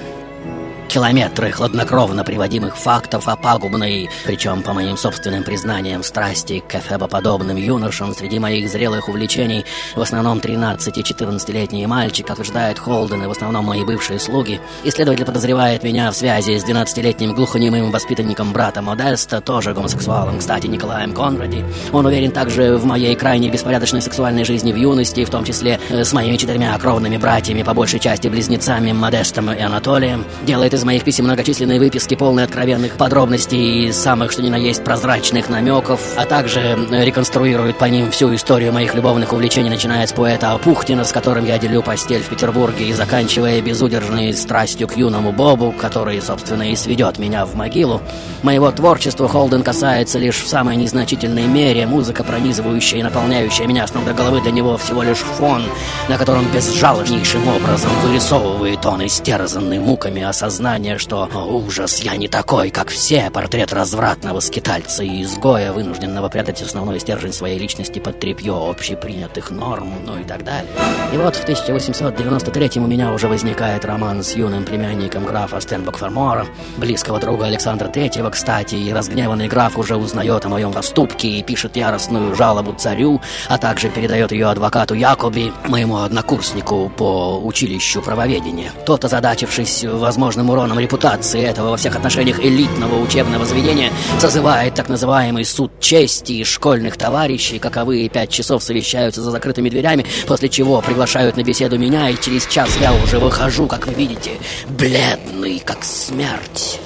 Километры 0.93 1.49
хладнокровно 1.49 2.23
приводимых 2.23 2.77
фактов 2.77 3.27
о 3.27 3.35
пагубной, 3.35 4.11
причем, 4.27 4.61
по 4.61 4.73
моим 4.73 4.95
собственным 4.95 5.43
признаниям, 5.43 6.03
страсти 6.03 6.59
к 6.69 6.75
эфебоподобным 6.75 7.57
юношам 7.57 8.13
среди 8.13 8.37
моих 8.37 8.69
зрелых 8.69 9.09
увлечений, 9.09 9.65
в 9.95 10.01
основном 10.01 10.37
13-14-летние 10.37 11.87
мальчики, 11.87 12.31
утверждает 12.31 12.77
Холден, 12.77 13.23
и 13.23 13.25
в 13.25 13.31
основном 13.31 13.65
мои 13.65 13.83
бывшие 13.83 14.19
слуги. 14.19 14.61
Исследователь 14.83 15.25
подозревает 15.25 15.81
меня 15.81 16.11
в 16.11 16.15
связи 16.15 16.59
с 16.59 16.63
12-летним 16.63 17.33
глухонемым 17.33 17.89
воспитанником 17.89 18.53
брата 18.53 18.83
Модеста, 18.83 19.41
тоже 19.41 19.73
гомосексуалом, 19.73 20.37
кстати, 20.37 20.67
Николаем 20.67 21.13
Конради. 21.13 21.65
Он 21.91 22.05
уверен 22.05 22.29
также 22.29 22.77
в 22.77 22.85
моей 22.85 23.15
крайне 23.15 23.49
беспорядочной 23.49 24.03
сексуальной 24.03 24.43
жизни 24.43 24.71
в 24.71 24.75
юности, 24.75 25.25
в 25.25 25.31
том 25.31 25.43
числе 25.43 25.79
э, 25.89 26.03
с 26.03 26.13
моими 26.13 26.37
четырьмя 26.37 26.77
кровными 26.77 27.17
братьями, 27.17 27.63
по 27.63 27.73
большей 27.73 27.99
части 27.99 28.27
близнецами 28.27 28.91
Модестом 28.91 29.51
и 29.51 29.59
Анатолием. 29.59 30.23
Делает 30.45 30.75
из 30.75 30.82
моих 30.85 31.03
писем 31.03 31.25
многочисленные 31.25 31.79
выписки, 31.79 32.15
полные 32.15 32.45
откровенных 32.45 32.93
подробностей 32.93 33.87
и 33.87 33.91
самых, 33.91 34.31
что 34.31 34.41
ни 34.41 34.49
на 34.49 34.55
есть, 34.55 34.83
прозрачных 34.83 35.49
намеков, 35.49 36.01
а 36.17 36.25
также 36.25 36.59
э, 36.59 37.05
реконструирует 37.05 37.77
по 37.77 37.85
ним 37.85 38.11
всю 38.11 38.33
историю 38.35 38.73
моих 38.73 38.93
любовных 38.93 39.33
увлечений, 39.33 39.69
начиная 39.69 40.05
с 40.05 40.13
поэта 40.13 40.57
Пухтина, 40.63 41.03
с 41.05 41.11
которым 41.11 41.45
я 41.45 41.57
делю 41.57 41.81
постель 41.81 42.21
в 42.21 42.29
Петербурге, 42.29 42.89
и 42.89 42.93
заканчивая 42.93 43.61
безудержной 43.61 44.33
страстью 44.33 44.87
к 44.87 44.97
юному 44.97 45.31
Бобу, 45.31 45.71
который, 45.71 46.21
собственно, 46.21 46.63
и 46.63 46.75
сведет 46.75 47.17
меня 47.17 47.45
в 47.45 47.55
могилу. 47.55 48.01
Моего 48.41 48.71
творчества 48.71 49.27
Холден 49.29 49.63
касается 49.63 50.19
лишь 50.19 50.41
в 50.41 50.47
самой 50.47 50.75
незначительной 50.75 51.47
мере, 51.47 51.87
музыка, 51.87 52.23
пронизывающая 52.23 52.99
и 52.99 53.03
наполняющая 53.03 53.67
меня 53.67 53.87
с 53.87 53.93
ног 53.93 54.05
до 54.05 54.13
головы, 54.13 54.41
для 54.41 54.51
него 54.51 54.77
всего 54.77 55.03
лишь 55.03 55.19
фон, 55.19 55.63
на 56.09 56.17
котором 56.17 56.45
безжалостнейшим 56.51 57.47
образом 57.47 57.91
вырисовывает 58.03 58.85
он 58.85 59.05
истерзанный 59.05 59.79
муками 59.79 60.21
осознание 60.23 60.72
сознание, 60.73 60.97
что 60.97 61.29
ужас, 61.35 61.99
я 61.99 62.15
не 62.15 62.27
такой, 62.27 62.71
как 62.71 62.89
все, 62.89 63.29
портрет 63.29 63.73
развратного 63.73 64.39
скитальца 64.39 65.03
и 65.03 65.21
изгоя, 65.21 65.71
вынужденного 65.71 66.29
прятать 66.29 66.63
основной 66.63 66.99
стержень 66.99 67.31
своей 67.31 67.59
личности 67.59 67.99
под 67.99 68.19
тряпье 68.19 68.53
общепринятых 68.53 69.51
норм, 69.51 69.93
ну 70.03 70.17
и 70.17 70.23
так 70.23 70.43
далее. 70.43 70.71
И 71.13 71.17
вот 71.17 71.35
в 71.35 71.43
1893 71.43 72.81
у 72.81 72.87
меня 72.87 73.13
уже 73.13 73.27
возникает 73.27 73.85
роман 73.85 74.23
с 74.23 74.35
юным 74.35 74.63
племянником 74.63 75.25
графа 75.25 75.61
Стенбок-Фермора, 75.61 76.47
близкого 76.77 77.19
друга 77.19 77.45
Александра 77.45 77.87
Третьего, 77.87 78.31
кстати, 78.31 78.73
и 78.73 78.91
разгневанный 78.91 79.47
граф 79.47 79.77
уже 79.77 79.95
узнает 79.95 80.43
о 80.45 80.49
моем 80.49 80.73
поступке 80.73 81.27
и 81.27 81.43
пишет 81.43 81.75
яростную 81.75 82.33
жалобу 82.35 82.73
царю, 82.73 83.21
а 83.47 83.59
также 83.59 83.89
передает 83.89 84.31
ее 84.31 84.47
адвокату 84.47 84.95
Якоби, 84.95 85.53
моему 85.67 85.97
однокурснику 85.97 86.91
по 86.97 87.37
училищу 87.37 88.01
правоведения. 88.01 88.71
Тот, 88.87 89.05
озадачившись 89.05 89.83
возможным 89.83 90.49
уроном 90.53 90.79
репутации 90.79 91.41
этого 91.41 91.71
во 91.71 91.77
всех 91.77 91.95
отношениях 91.95 92.39
элитного 92.39 93.01
учебного 93.01 93.45
заведения 93.45 93.91
созывает 94.19 94.75
так 94.75 94.87
называемый 94.87 95.45
суд 95.45 95.71
чести 95.79 96.33
и 96.33 96.43
школьных 96.43 96.95
товарищей, 96.97 97.59
каковые 97.59 98.07
пять 98.09 98.29
часов 98.29 98.63
совещаются 98.63 99.21
за 99.21 99.31
закрытыми 99.31 99.69
дверями, 99.69 100.05
после 100.27 100.49
чего 100.49 100.81
приглашают 100.81 101.35
на 101.35 101.43
беседу 101.43 101.77
меня, 101.77 102.09
и 102.09 102.19
через 102.19 102.45
час 102.45 102.69
я 102.79 102.93
уже 102.93 103.19
выхожу, 103.19 103.67
как 103.67 103.87
вы 103.87 103.93
видите, 103.93 104.31
бледный, 104.69 105.59
как 105.59 105.83
смерть. 105.83 106.79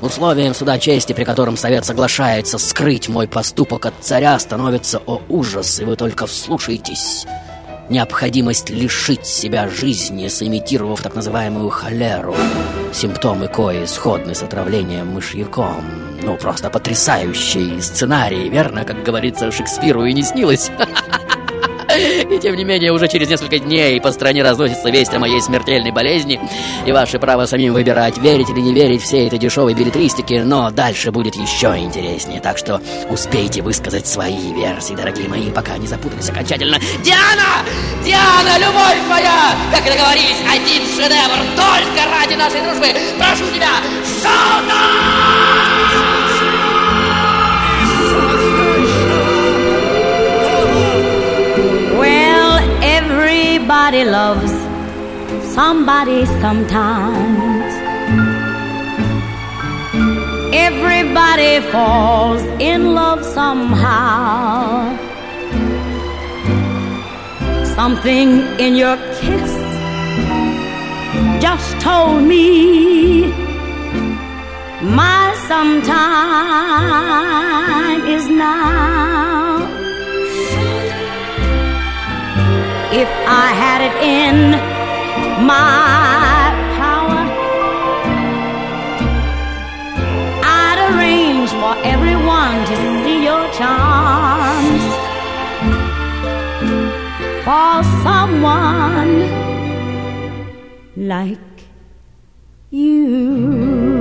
Условием 0.00 0.54
суда 0.54 0.78
чести, 0.78 1.12
при 1.14 1.24
котором 1.24 1.56
совет 1.56 1.84
соглашается 1.86 2.58
скрыть 2.58 3.08
мой 3.08 3.26
поступок 3.26 3.86
от 3.86 3.94
царя, 4.00 4.38
становится, 4.38 5.00
о 5.06 5.22
ужас, 5.28 5.80
и 5.80 5.84
вы 5.84 5.96
только 5.96 6.26
вслушайтесь, 6.26 7.26
необходимость 7.88 8.70
лишить 8.70 9.26
себя 9.26 9.68
жизни, 9.68 10.28
сымитировав 10.28 11.02
так 11.02 11.14
называемую 11.14 11.68
холеру, 11.70 12.36
симптомы 12.92 13.48
кои 13.48 13.84
сходны 13.86 14.34
с 14.34 14.42
отравлением 14.42 15.08
мышьяком. 15.08 15.84
Ну, 16.22 16.36
просто 16.36 16.70
потрясающий 16.70 17.80
сценарий, 17.80 18.48
верно, 18.48 18.84
как 18.84 19.02
говорится, 19.02 19.50
Шекспиру 19.50 20.04
и 20.04 20.12
не 20.12 20.22
снилось. 20.22 20.70
И 21.96 22.38
тем 22.38 22.54
не 22.56 22.64
менее, 22.64 22.92
уже 22.92 23.08
через 23.08 23.28
несколько 23.28 23.58
дней 23.58 24.00
по 24.00 24.12
стране 24.12 24.42
разносится 24.42 24.90
весть 24.90 25.12
о 25.14 25.18
моей 25.18 25.40
смертельной 25.40 25.90
болезни. 25.90 26.38
И 26.86 26.92
ваше 26.92 27.18
право 27.18 27.46
самим 27.46 27.72
выбирать, 27.74 28.18
верить 28.18 28.50
или 28.50 28.60
не 28.60 28.74
верить 28.74 29.02
всей 29.02 29.26
этой 29.26 29.38
дешевой 29.38 29.74
билетристике. 29.74 30.44
Но 30.44 30.70
дальше 30.70 31.10
будет 31.10 31.34
еще 31.34 31.76
интереснее. 31.76 32.40
Так 32.40 32.58
что 32.58 32.80
успейте 33.10 33.62
высказать 33.62 34.06
свои 34.06 34.52
версии, 34.52 34.94
дорогие 34.94 35.28
мои, 35.28 35.50
пока 35.50 35.78
не 35.78 35.86
запутались 35.86 36.28
окончательно. 36.28 36.78
Диана! 37.02 37.64
Диана, 38.04 38.58
любовь 38.58 38.98
моя! 39.08 39.54
Как 39.72 39.86
и 39.86 39.90
договорились, 39.90 40.36
один 40.50 40.82
шедевр 40.94 41.38
только 41.56 42.04
ради 42.10 42.34
нашей 42.34 42.60
дружбы. 42.62 42.88
Прошу 43.18 43.44
тебя, 43.54 43.80
сюда! 44.04 46.13
Everybody 53.66 54.04
loves 54.04 54.52
somebody 55.54 56.26
sometimes. 56.26 57.72
Everybody 60.52 61.60
falls 61.72 62.42
in 62.60 62.92
love 62.94 63.24
somehow. 63.24 64.94
Something 67.74 68.42
in 68.60 68.74
your 68.76 68.98
kiss 69.18 69.52
just 71.40 71.80
told 71.80 72.22
me 72.22 73.32
my 74.82 75.34
sometime 75.48 75.96
is 78.06 78.28
now. 78.28 79.53
if 82.96 83.08
I 83.26 83.48
had 83.62 83.80
it 83.88 83.96
in 84.20 84.36
my 85.44 86.54
power, 86.78 87.22
I'd 90.62 90.78
arrange 90.90 91.50
for 91.60 91.74
everyone 91.84 92.56
to 92.70 92.76
see 93.02 93.24
your 93.24 93.44
charms. 93.58 94.84
For 97.44 97.82
someone 98.04 99.14
like 100.96 101.38
you. 102.70 103.93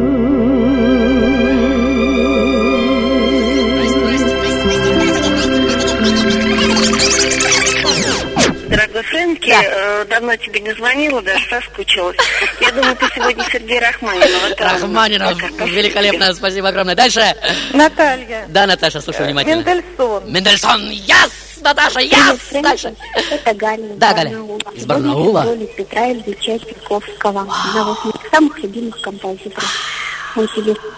Фрэнки, 9.13 9.51
э, 9.51 10.05
давно 10.05 10.35
тебе 10.37 10.59
не 10.59 10.73
звонила, 10.73 11.21
даже 11.21 11.45
соскучилась. 11.47 12.17
Я 12.59 12.71
думаю, 12.71 12.95
ты 12.95 13.05
сегодня 13.13 13.45
Сергей 13.51 13.79
Рахманинов. 13.79 14.59
Рахманинов, 14.59 15.37
великолепно, 15.69 16.33
спасибо 16.33 16.69
огромное. 16.69 16.95
Дальше. 16.95 17.35
Наталья. 17.73 18.45
Да, 18.49 18.65
Наташа, 18.65 19.01
слушаю 19.01 19.27
внимательно. 19.27 19.57
Мендельсон. 19.63 20.31
Мендельсон, 20.31 20.89
yes! 20.89 21.31
Наташа, 21.61 21.99
yes! 21.99 22.61
Дальше. 22.61 22.95
Это 23.29 23.53
Галя 23.53 23.93
Да, 23.97 24.13
Галя. 24.13 24.31
Из 24.73 24.85
Барнаула. 24.87 25.43
роли 25.43 25.67
Петра 25.77 26.11
Ильича 26.11 26.57
Чайковского. 26.57 27.41
Одного 27.67 27.93
из 27.93 28.05
моих 28.05 28.31
самых 28.31 28.57
любимых 28.63 28.99
композиторов. 28.99 29.71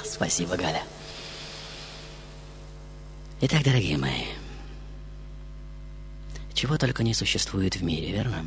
Спасибо, 0.05 0.55
Галя. 0.55 0.81
Итак, 3.41 3.61
дорогие 3.63 3.97
мои, 3.97 4.23
чего 6.55 6.77
только 6.77 7.03
не 7.03 7.13
существует 7.13 7.75
в 7.75 7.83
мире, 7.83 8.11
верно? 8.11 8.45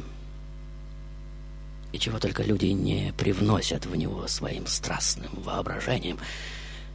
И 1.93 1.99
чего 1.99 2.19
только 2.19 2.43
люди 2.43 2.67
не 2.67 3.13
привносят 3.17 3.87
в 3.87 3.95
него 3.95 4.27
своим 4.27 4.67
страстным 4.67 5.31
воображением, 5.37 6.19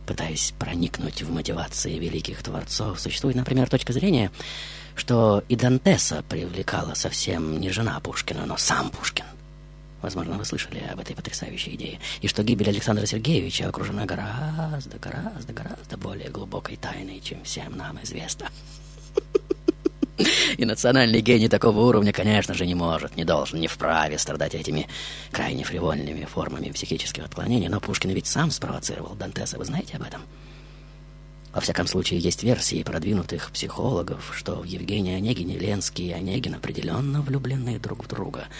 пытаясь 0.05 0.53
проникнуть 0.57 1.21
в 1.21 1.31
мотивации 1.31 1.97
великих 1.97 2.43
творцов. 2.43 2.99
Существует, 2.99 3.35
например, 3.35 3.69
точка 3.69 3.93
зрения, 3.93 4.31
что 4.95 5.43
и 5.47 5.55
Дантеса 5.55 6.23
привлекала 6.27 6.95
совсем 6.95 7.59
не 7.59 7.69
жена 7.69 7.99
Пушкина, 7.99 8.45
но 8.45 8.57
сам 8.57 8.89
Пушкин. 8.89 9.25
Возможно, 10.01 10.37
вы 10.37 10.45
слышали 10.45 10.79
об 10.79 10.99
этой 10.99 11.15
потрясающей 11.15 11.75
идее. 11.75 11.99
И 12.21 12.27
что 12.27 12.43
гибель 12.43 12.69
Александра 12.69 13.05
Сергеевича 13.05 13.69
окружена 13.69 14.05
гораздо, 14.05 14.97
гораздо, 14.99 15.53
гораздо 15.53 15.97
более 15.97 16.29
глубокой 16.29 16.75
тайной, 16.75 17.21
чем 17.21 17.41
всем 17.43 17.77
нам 17.77 17.97
известно. 18.03 18.49
И 20.57 20.65
национальный 20.65 21.21
гений 21.21 21.49
такого 21.49 21.81
уровня, 21.81 22.13
конечно 22.13 22.53
же, 22.53 22.65
не 22.65 22.75
может, 22.75 23.15
не 23.15 23.25
должен, 23.25 23.59
не 23.59 23.67
вправе 23.67 24.17
страдать 24.17 24.55
этими 24.55 24.87
крайне 25.31 25.63
фривольными 25.63 26.25
формами 26.25 26.71
психических 26.71 27.25
отклонений. 27.25 27.67
Но 27.67 27.79
Пушкин 27.79 28.11
ведь 28.11 28.27
сам 28.27 28.51
спровоцировал 28.51 29.15
Дантеса, 29.15 29.57
вы 29.57 29.65
знаете 29.65 29.97
об 29.97 30.03
этом? 30.03 30.21
Во 31.53 31.61
всяком 31.61 31.85
случае, 31.85 32.19
есть 32.19 32.43
версии 32.43 32.81
продвинутых 32.83 33.51
психологов, 33.51 34.33
что 34.35 34.55
в 34.55 34.63
Евгении 34.63 35.15
Онегине 35.15 35.57
Ленский 35.57 36.09
и 36.09 36.13
Онегин 36.13 36.55
определенно 36.55 37.21
влюблены 37.21 37.79
друг 37.79 38.03
в 38.03 38.07
друга– 38.07 38.47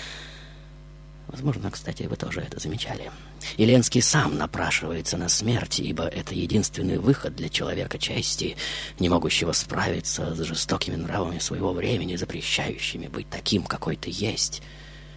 Возможно, 1.33 1.71
кстати, 1.71 2.03
вы 2.03 2.15
тоже 2.15 2.41
это 2.41 2.59
замечали. 2.59 3.11
Еленский 3.57 4.03
сам 4.03 4.37
напрашивается 4.37 5.17
на 5.17 5.29
смерть, 5.29 5.79
ибо 5.79 6.03
это 6.03 6.35
единственный 6.35 6.99
выход 6.99 7.35
для 7.35 7.49
человека 7.49 7.97
чести, 7.97 8.55
не 8.99 9.09
могущего 9.09 9.51
справиться 9.51 10.35
с 10.35 10.39
жестокими 10.43 10.95
нравами 10.95 11.39
своего 11.39 11.73
времени, 11.73 12.17
запрещающими 12.17 13.07
быть 13.07 13.27
таким, 13.31 13.63
какой 13.63 13.95
ты 13.95 14.11
есть. 14.13 14.61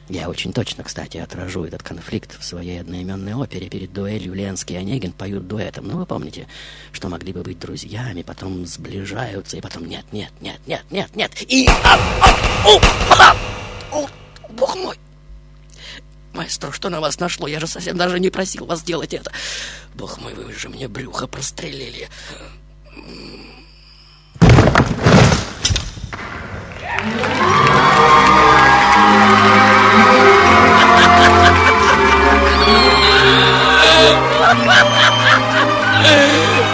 Я 0.08 0.30
очень 0.30 0.54
точно, 0.54 0.84
кстати, 0.84 1.18
отражу 1.18 1.64
этот 1.64 1.82
конфликт 1.82 2.40
в 2.40 2.44
своей 2.44 2.80
одноименной 2.80 3.34
опере. 3.34 3.68
Перед 3.68 3.92
дуэлью 3.92 4.32
Ленский 4.32 4.76
и 4.76 4.78
Онегин 4.78 5.12
поют 5.12 5.46
дуэтом. 5.46 5.86
Ну, 5.86 5.98
вы 5.98 6.06
помните, 6.06 6.46
что 6.92 7.10
могли 7.10 7.34
бы 7.34 7.42
быть 7.42 7.58
друзьями, 7.58 8.22
потом 8.22 8.64
сближаются, 8.64 9.58
и 9.58 9.60
потом 9.60 9.84
нет, 9.86 10.06
нет, 10.12 10.30
нет, 10.40 10.60
нет, 10.66 10.84
нет, 10.90 11.14
нет, 11.14 11.30
и... 11.42 11.68
А, 11.84 11.98
а, 12.22 13.36
а, 13.92 14.06
бог 14.56 14.76
мой! 14.76 14.96
Маэстро, 16.36 16.70
что 16.70 16.90
на 16.90 17.00
вас 17.00 17.18
нашло? 17.18 17.46
Я 17.48 17.60
же 17.60 17.66
совсем 17.66 17.96
даже 17.96 18.20
не 18.20 18.30
просил 18.30 18.66
вас 18.66 18.82
делать 18.82 19.14
это. 19.14 19.32
Бог 19.94 20.20
мой, 20.20 20.34
вы 20.34 20.52
же 20.52 20.68
мне 20.68 20.86
брюхо 20.86 21.26
прострелили. 21.26 22.08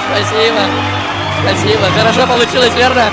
Спасибо. 0.09 0.61
Спасибо. 1.43 1.91
Хорошо 1.95 2.27
получилось, 2.27 2.75
верно? 2.75 3.13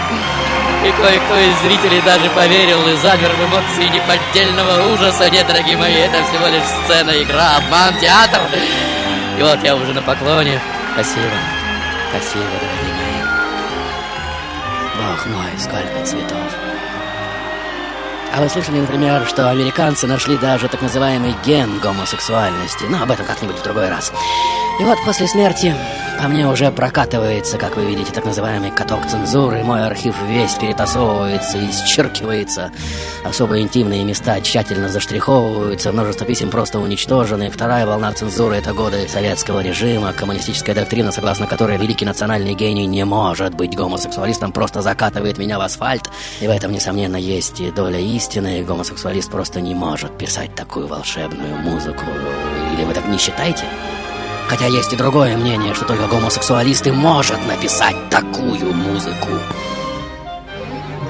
И 0.86 0.92
кое-кто 0.92 1.36
из 1.38 1.60
зрителей 1.60 2.02
даже 2.02 2.30
поверил 2.30 2.88
и 2.88 2.96
замер 2.96 3.32
в 3.34 3.46
эмоции 3.46 3.90
неподдельного 3.90 4.94
ужаса. 4.94 5.30
Нет, 5.30 5.46
дорогие 5.46 5.76
мои, 5.76 5.94
это 5.94 6.24
всего 6.24 6.48
лишь 6.48 6.64
сцена, 6.64 7.12
игра, 7.22 7.58
обман, 7.58 8.00
театр. 8.00 8.40
И 9.38 9.42
вот 9.42 9.62
я 9.62 9.76
уже 9.76 9.94
на 9.94 10.02
поклоне. 10.02 10.60
Спасибо. 10.94 11.36
Спасибо, 12.12 12.46
дорогие 12.46 12.94
мои. 12.96 13.20
Бог 14.98 15.26
мой, 15.28 15.52
сколько 15.60 16.06
цветов. 16.06 16.50
А 18.32 18.42
вы 18.42 18.50
слышали, 18.50 18.80
например, 18.80 19.26
что 19.26 19.50
американцы 19.50 20.06
нашли 20.06 20.38
даже 20.38 20.68
так 20.68 20.82
называемый 20.82 21.34
ген 21.46 21.80
гомосексуальности? 21.80 22.86
Но 22.86 23.02
об 23.02 23.12
этом 23.12 23.26
как-нибудь 23.26 23.58
в 23.58 23.64
другой 23.64 23.90
раз. 23.90 24.14
И 24.80 24.84
вот 24.84 24.98
после 25.04 25.28
смерти 25.28 25.76
по 26.22 26.28
мне 26.28 26.48
уже 26.48 26.70
прокатывается, 26.72 27.58
как 27.58 27.78
вы 27.78 27.86
видите, 27.86 28.12
так 28.12 28.26
называемый 28.26 28.72
каток 28.72 29.08
цензуры. 29.08 29.64
Мой 29.64 29.86
архив 29.86 30.16
весь 30.28 30.54
перетасовывается, 30.54 31.58
исчеркивается. 31.70 32.72
Особо 33.24 33.60
интимные 33.60 34.04
места 34.04 34.40
тщательно 34.42 34.90
заштриховываются, 34.90 35.92
множество 35.94 36.26
писем 36.26 36.50
просто 36.50 36.80
уничтожены. 36.80 37.50
Вторая 37.50 37.86
волна 37.86 38.12
цензуры— 38.12 38.56
это 38.58 38.74
годы 38.74 39.08
советского 39.08 39.62
режима, 39.62 40.12
коммунистическая 40.14 40.76
доктрина, 40.76 41.12
согласно 41.14 41.48
которой 41.48 41.78
великий 41.78 42.06
национальный 42.06 42.54
гений 42.54 42.86
не 42.86 43.06
может 43.06 43.56
быть 43.56 43.76
гомосексуалистом, 43.76 44.52
просто 44.52 44.82
закатывает 44.82 45.38
меня 45.38 45.58
в 45.58 45.62
асфальт. 45.62 46.10
И 46.42 46.48
в 46.48 46.52
этом, 46.52 46.74
несомненно, 46.74 47.16
есть 47.18 47.62
и 47.62 47.72
доля 47.72 48.00
истины. 48.00 48.19
Гомосексуалист 48.20 49.32
просто 49.32 49.62
не 49.62 49.74
может 49.74 50.18
писать 50.18 50.54
такую 50.54 50.88
волшебную 50.88 51.58
музыку. 51.60 52.04
Или 52.74 52.84
вы 52.84 52.94
так 52.94 53.08
не 53.08 53.18
считаете? 53.18 53.64
Хотя 54.50 54.66
есть 54.66 54.92
и 54.92 54.98
другое 54.98 55.38
мнение, 55.38 55.74
что 55.74 55.86
только 55.86 56.08
гомосексуалист 56.08 56.88
и 56.88 56.92
может 56.92 57.38
написать 57.48 57.96
такую 58.10 58.74
музыку. 58.74 59.30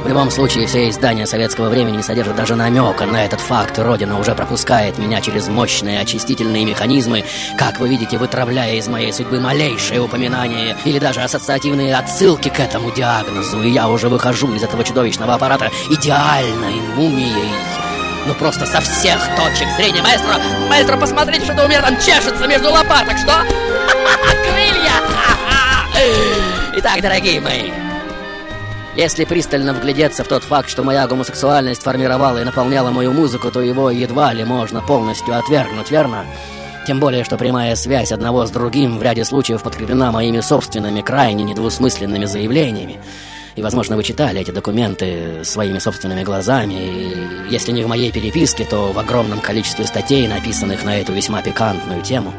В 0.03 0.07
любом 0.07 0.31
случае, 0.31 0.65
все 0.65 0.89
издания 0.89 1.27
советского 1.27 1.69
времени 1.69 1.97
не 1.97 2.03
содержат 2.03 2.35
даже 2.35 2.55
намека 2.55 3.05
на 3.05 3.25
этот 3.25 3.41
факт. 3.41 3.77
Родина 3.77 4.17
уже 4.17 4.33
пропускает 4.33 4.97
меня 4.97 5.19
через 5.19 5.49
мощные 5.49 5.99
очистительные 5.99 6.65
механизмы, 6.65 7.25
как 7.57 7.79
вы 7.79 7.89
видите, 7.89 8.17
вытравляя 8.17 8.75
из 8.75 8.87
моей 8.87 9.11
судьбы 9.11 9.39
малейшее 9.39 10.01
упоминание 10.01 10.77
или 10.85 10.99
даже 10.99 11.21
ассоциативные 11.21 11.95
отсылки 11.95 12.47
к 12.47 12.59
этому 12.59 12.91
диагнозу. 12.91 13.61
И 13.61 13.69
я 13.69 13.89
уже 13.89 14.07
выхожу 14.07 14.53
из 14.53 14.63
этого 14.63 14.83
чудовищного 14.85 15.33
аппарата 15.33 15.69
идеальной 15.89 16.81
мумией. 16.95 17.53
Ну 18.25 18.33
просто 18.35 18.65
со 18.65 18.79
всех 18.79 19.19
точек 19.35 19.67
зрения. 19.75 20.01
Маэстро, 20.01 20.35
маэстро, 20.69 20.97
посмотрите, 20.97 21.43
что 21.43 21.65
у 21.65 21.67
меня 21.67 21.81
там 21.81 21.95
чешется 21.97 22.47
между 22.47 22.71
лопаток. 22.71 23.17
Что? 23.17 23.33
Крылья! 24.43 24.93
Итак, 26.77 27.01
дорогие 27.01 27.41
мои, 27.41 27.71
если 28.99 29.23
пристально 29.23 29.73
вглядеться 29.73 30.25
в 30.25 30.27
тот 30.27 30.43
факт, 30.43 30.69
что 30.69 30.83
моя 30.83 31.07
гомосексуальность 31.07 31.83
формировала 31.83 32.41
и 32.41 32.43
наполняла 32.43 32.91
мою 32.91 33.13
музыку, 33.13 33.49
то 33.49 33.61
его 33.61 33.89
едва 33.89 34.33
ли 34.33 34.43
можно 34.43 34.81
полностью 34.81 35.37
отвергнуть, 35.37 35.89
верно? 35.89 36.25
Тем 36.85 36.99
более, 36.99 37.23
что 37.23 37.37
прямая 37.37 37.77
связь 37.77 38.11
одного 38.11 38.45
с 38.45 38.51
другим 38.51 38.97
в 38.97 39.01
ряде 39.01 39.23
случаев 39.23 39.63
подкреплена 39.63 40.11
моими 40.11 40.41
собственными 40.41 40.99
крайне 40.99 41.45
недвусмысленными 41.45 42.25
заявлениями. 42.25 42.99
И, 43.55 43.61
возможно, 43.61 43.95
вы 43.95 44.03
читали 44.03 44.41
эти 44.41 44.51
документы 44.51 45.45
своими 45.45 45.79
собственными 45.79 46.23
глазами. 46.23 46.73
И 46.73 47.53
если 47.53 47.71
не 47.71 47.85
в 47.85 47.87
моей 47.87 48.11
переписке, 48.11 48.65
то 48.65 48.91
в 48.91 48.99
огромном 48.99 49.39
количестве 49.39 49.85
статей, 49.85 50.27
написанных 50.27 50.83
на 50.83 50.99
эту 50.99 51.13
весьма 51.13 51.41
пикантную 51.41 52.01
тему. 52.01 52.33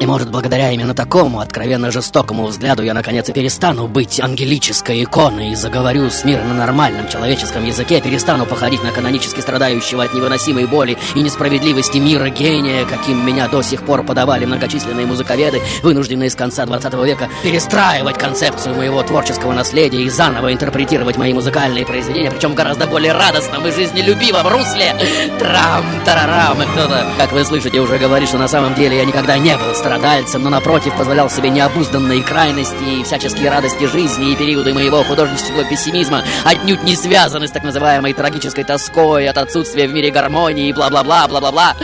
И 0.00 0.06
может, 0.06 0.30
благодаря 0.30 0.70
именно 0.70 0.94
такому 0.94 1.40
откровенно 1.40 1.90
жестокому 1.90 2.46
взгляду 2.46 2.82
я 2.82 2.94
наконец 2.94 3.28
и 3.28 3.34
перестану 3.34 3.86
быть 3.86 4.18
ангелической 4.18 5.04
иконой 5.04 5.50
и 5.50 5.54
заговорю 5.54 6.08
с 6.08 6.24
миром 6.24 6.48
на 6.48 6.54
нормальном 6.54 7.06
человеческом 7.06 7.66
языке, 7.66 8.00
перестану 8.00 8.46
походить 8.46 8.82
на 8.82 8.92
канонически 8.92 9.40
страдающего 9.40 10.04
от 10.04 10.14
невыносимой 10.14 10.64
боли 10.64 10.96
и 11.14 11.20
несправедливости 11.20 11.98
мира 11.98 12.30
гения, 12.30 12.86
каким 12.86 13.26
меня 13.26 13.46
до 13.48 13.60
сих 13.60 13.82
пор 13.82 14.02
подавали 14.02 14.46
многочисленные 14.46 15.04
музыковеды, 15.04 15.60
вынужденные 15.82 16.30
с 16.30 16.34
конца 16.34 16.64
20 16.64 16.94
века 17.04 17.28
перестраивать 17.42 18.16
концепцию 18.16 18.76
моего 18.76 19.02
творческого 19.02 19.52
наследия 19.52 20.02
и 20.02 20.08
заново 20.08 20.50
интерпретировать 20.54 21.18
мои 21.18 21.34
музыкальные 21.34 21.84
произведения, 21.84 22.30
причем 22.30 22.52
в 22.52 22.54
гораздо 22.54 22.86
более 22.86 23.12
радостном 23.12 23.66
и 23.66 23.70
жизнелюбивом 23.70 24.48
русле. 24.48 24.96
Трам-тарарам. 25.38 26.62
И 26.62 26.66
кто-то, 26.68 27.06
как 27.18 27.32
вы 27.32 27.44
слышите, 27.44 27.80
уже 27.80 27.98
говорит, 27.98 28.30
что 28.30 28.38
на 28.38 28.48
самом 28.48 28.74
деле 28.74 28.96
я 28.96 29.04
никогда 29.04 29.36
не 29.36 29.54
был 29.58 29.74
страдальцем, 29.90 30.44
но 30.44 30.50
напротив 30.50 30.96
позволял 30.96 31.28
себе 31.28 31.50
необузданные 31.50 32.22
крайности 32.22 33.00
и 33.00 33.02
всяческие 33.02 33.50
радости 33.50 33.86
жизни 33.86 34.30
и 34.30 34.36
периоды 34.36 34.72
моего 34.72 35.02
художественного 35.02 35.64
пессимизма 35.64 36.22
отнюдь 36.44 36.84
не 36.84 36.94
связаны 36.94 37.48
с 37.48 37.50
так 37.50 37.64
называемой 37.64 38.12
трагической 38.12 38.62
тоской 38.62 39.28
от 39.28 39.36
отсутствия 39.36 39.88
в 39.88 39.92
мире 39.92 40.12
гармонии 40.12 40.68
и 40.68 40.72
бла-бла-бла, 40.72 41.26
бла-бла-бла. 41.26 41.74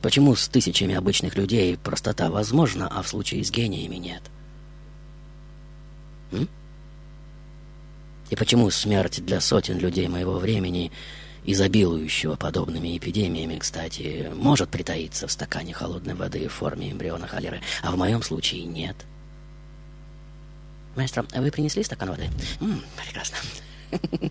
Почему 0.05 0.37
с 0.37 0.49
тысячами 0.49 0.95
обычных 0.95 1.35
людей 1.35 1.79
простота 1.79 2.29
возможна, 2.29 2.89
а 2.89 3.01
в 3.01 3.09
случае 3.09 3.43
с 3.43 3.51
гениями 3.51 3.95
нет? 3.95 4.21
М? 6.31 6.47
И 8.29 8.37
почему 8.37 8.69
смерть 8.69 9.25
для 9.25 9.41
сотен 9.41 9.79
людей 9.79 10.07
моего 10.09 10.35
времени, 10.35 10.93
изобилующего 11.47 12.37
подобными 12.37 12.99
эпидемиями, 12.99 13.57
кстати, 13.57 14.31
может 14.35 14.69
притаиться 14.69 15.27
в 15.27 15.33
стакане 15.33 15.73
холодной 15.73 16.13
воды 16.13 16.49
в 16.49 16.53
форме 16.53 16.93
эмбриона 16.93 17.27
холеры, 17.27 17.63
а 17.83 17.91
в 17.91 17.97
моем 17.97 18.23
случае 18.23 18.65
нет? 18.65 19.07
Маэстро, 20.97 21.25
а 21.33 21.41
вы 21.41 21.51
принесли 21.51 21.83
стакан 21.83 22.11
воды? 22.11 22.29
М, 22.61 22.83
прекрасно. 23.03 23.39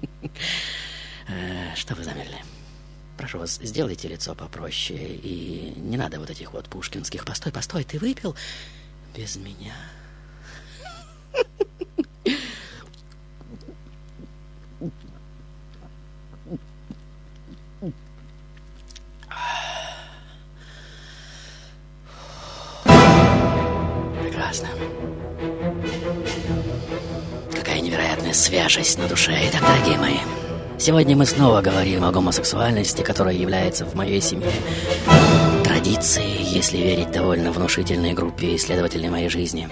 Э, 1.30 1.74
Что 1.76 1.96
вы 1.96 2.04
замерли? 2.04 2.36
Прошу 3.18 3.40
вас, 3.40 3.60
сделайте 3.62 4.08
лицо 4.08 4.36
попроще 4.36 5.00
и 5.00 5.74
не 5.78 5.98
надо 5.98 6.20
вот 6.20 6.30
этих 6.30 6.54
вот 6.54 6.68
пушкинских. 6.68 7.26
Постой, 7.26 7.52
постой, 7.52 7.84
ты 7.84 8.00
выпил 8.00 8.36
без 9.16 9.36
меня? 9.36 9.76
Прекрасно. 24.22 24.68
Какая 27.54 27.80
невероятная 27.80 28.34
свежесть 28.34 28.98
на 28.98 29.08
душе. 29.08 29.38
Итак, 29.50 29.62
дорогие 29.62 29.98
мои, 29.98 30.18
сегодня 30.84 31.16
мы 31.16 31.26
снова 31.26 31.62
говорим 31.62 32.04
о 32.04 32.12
гомосексуальности, 32.12 33.04
которая 33.04 33.36
является 33.36 33.86
в 33.86 33.96
моей 33.96 34.20
семье 34.20 34.52
традицией, 35.64 36.44
если 36.44 36.78
верить 36.78 37.10
довольно 37.10 37.54
внушительной 37.54 38.12
группе 38.12 38.58
исследователей 38.58 39.08
моей 39.08 39.30
жизни. 39.30 39.70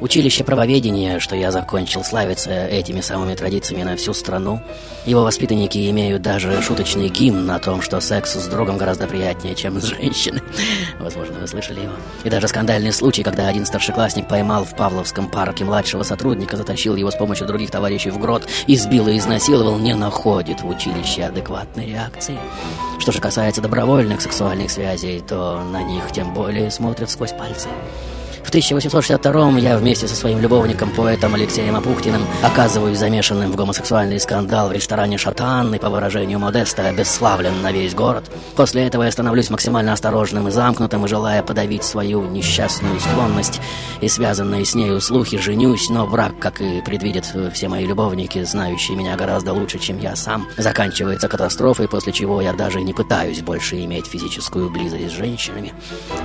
Училище 0.00 0.44
правоведения, 0.44 1.18
что 1.20 1.36
я 1.36 1.50
закончил, 1.50 2.04
славится 2.04 2.66
этими 2.66 3.00
самыми 3.00 3.34
традициями 3.34 3.82
на 3.82 3.96
всю 3.96 4.12
страну. 4.12 4.60
Его 5.06 5.22
воспитанники 5.22 5.88
имеют 5.90 6.20
даже 6.20 6.60
шуточный 6.60 7.08
гимн 7.08 7.50
о 7.50 7.58
том, 7.58 7.80
что 7.80 7.98
секс 8.00 8.34
с 8.34 8.46
другом 8.48 8.76
гораздо 8.76 9.06
приятнее, 9.06 9.54
чем 9.54 9.80
с 9.80 9.84
женщиной. 9.84 10.42
Возможно, 11.00 11.38
вы 11.40 11.46
слышали 11.46 11.80
его. 11.80 11.94
И 12.24 12.28
даже 12.28 12.46
скандальный 12.46 12.92
случай, 12.92 13.22
когда 13.22 13.48
один 13.48 13.64
старшеклассник 13.64 14.28
поймал 14.28 14.64
в 14.64 14.76
Павловском 14.76 15.30
парке 15.30 15.64
младшего 15.64 16.02
сотрудника, 16.02 16.58
затащил 16.58 16.94
его 16.94 17.10
с 17.10 17.16
помощью 17.16 17.46
других 17.46 17.70
товарищей 17.70 18.10
в 18.10 18.18
грот, 18.18 18.46
избил 18.66 19.08
и 19.08 19.16
изнасиловал, 19.16 19.78
не 19.78 19.94
находит 19.94 20.60
в 20.60 20.68
училище 20.68 21.24
адекватной 21.24 21.86
реакции. 21.86 22.38
Что 22.98 23.12
же 23.12 23.20
касается 23.20 23.62
добровольных 23.62 24.20
сексуальных 24.20 24.70
связей, 24.70 25.20
то 25.26 25.62
на 25.62 25.82
них 25.82 26.12
тем 26.12 26.34
более 26.34 26.70
смотрят 26.70 27.08
сквозь 27.08 27.32
пальцы. 27.32 27.68
В 28.46 28.48
1862 28.48 29.58
я 29.58 29.76
вместе 29.76 30.06
со 30.06 30.14
своим 30.14 30.38
любовником, 30.38 30.90
поэтом 30.90 31.34
Алексеем 31.34 31.74
Апухтиным, 31.74 32.24
оказываюсь 32.44 32.96
замешанным 32.96 33.50
в 33.50 33.56
гомосексуальный 33.56 34.20
скандал 34.20 34.68
в 34.68 34.72
ресторане 34.72 35.18
«Шатан» 35.18 35.74
и, 35.74 35.80
по 35.80 35.90
выражению 35.90 36.38
Модеста, 36.38 36.86
обесславлен 36.86 37.60
на 37.60 37.72
весь 37.72 37.92
город. 37.92 38.30
После 38.54 38.86
этого 38.86 39.02
я 39.02 39.10
становлюсь 39.10 39.50
максимально 39.50 39.92
осторожным 39.92 40.46
и 40.46 40.52
замкнутым, 40.52 41.04
и, 41.04 41.08
желая 41.08 41.42
подавить 41.42 41.82
свою 41.82 42.22
несчастную 42.22 43.00
склонность 43.00 43.60
и 44.00 44.06
связанные 44.06 44.64
с 44.64 44.76
нею 44.76 45.00
слухи, 45.00 45.38
женюсь, 45.38 45.88
но 45.90 46.06
брак, 46.06 46.38
как 46.38 46.60
и 46.60 46.80
предвидят 46.82 47.26
все 47.52 47.66
мои 47.66 47.84
любовники, 47.84 48.44
знающие 48.44 48.96
меня 48.96 49.16
гораздо 49.16 49.54
лучше, 49.54 49.80
чем 49.80 49.98
я 49.98 50.14
сам, 50.14 50.46
заканчивается 50.56 51.26
катастрофой, 51.26 51.88
после 51.88 52.12
чего 52.12 52.40
я 52.40 52.52
даже 52.52 52.80
не 52.80 52.92
пытаюсь 52.92 53.40
больше 53.40 53.84
иметь 53.84 54.06
физическую 54.06 54.70
близость 54.70 55.08
с 55.08 55.16
женщинами. 55.16 55.74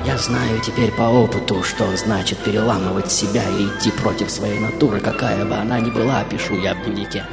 Я 0.05 0.19
знаю 0.19 0.61
теперь 0.63 0.91
по 0.91 1.03
опыту, 1.03 1.63
что 1.63 1.85
значит 2.11 2.39
переламывать 2.39 3.09
себя 3.09 3.41
и 3.57 3.67
идти 3.67 3.89
против 3.89 4.29
своей 4.29 4.59
натуры, 4.59 4.99
какая 4.99 5.45
бы 5.45 5.55
она 5.55 5.79
ни 5.79 5.89
была, 5.89 6.25
пишу 6.25 6.59
я 6.59 6.73
в 6.73 6.83
дневнике. 6.83 7.23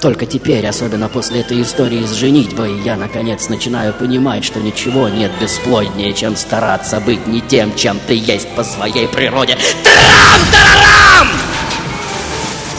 Только 0.00 0.24
теперь, 0.24 0.66
особенно 0.66 1.10
после 1.10 1.42
этой 1.42 1.60
истории 1.60 2.06
с 2.06 2.12
женитьбой, 2.12 2.80
я 2.80 2.96
наконец 2.96 3.50
начинаю 3.50 3.92
понимать, 3.92 4.44
что 4.44 4.60
ничего 4.60 5.10
нет 5.10 5.30
бесплоднее, 5.38 6.14
чем 6.14 6.36
стараться 6.36 7.00
быть 7.00 7.26
не 7.26 7.42
тем, 7.42 7.74
чем 7.76 8.00
ты 8.06 8.14
есть 8.14 8.48
по 8.56 8.64
своей 8.64 9.08
природе. 9.08 9.58
Тарам-тарарам! 9.84 11.28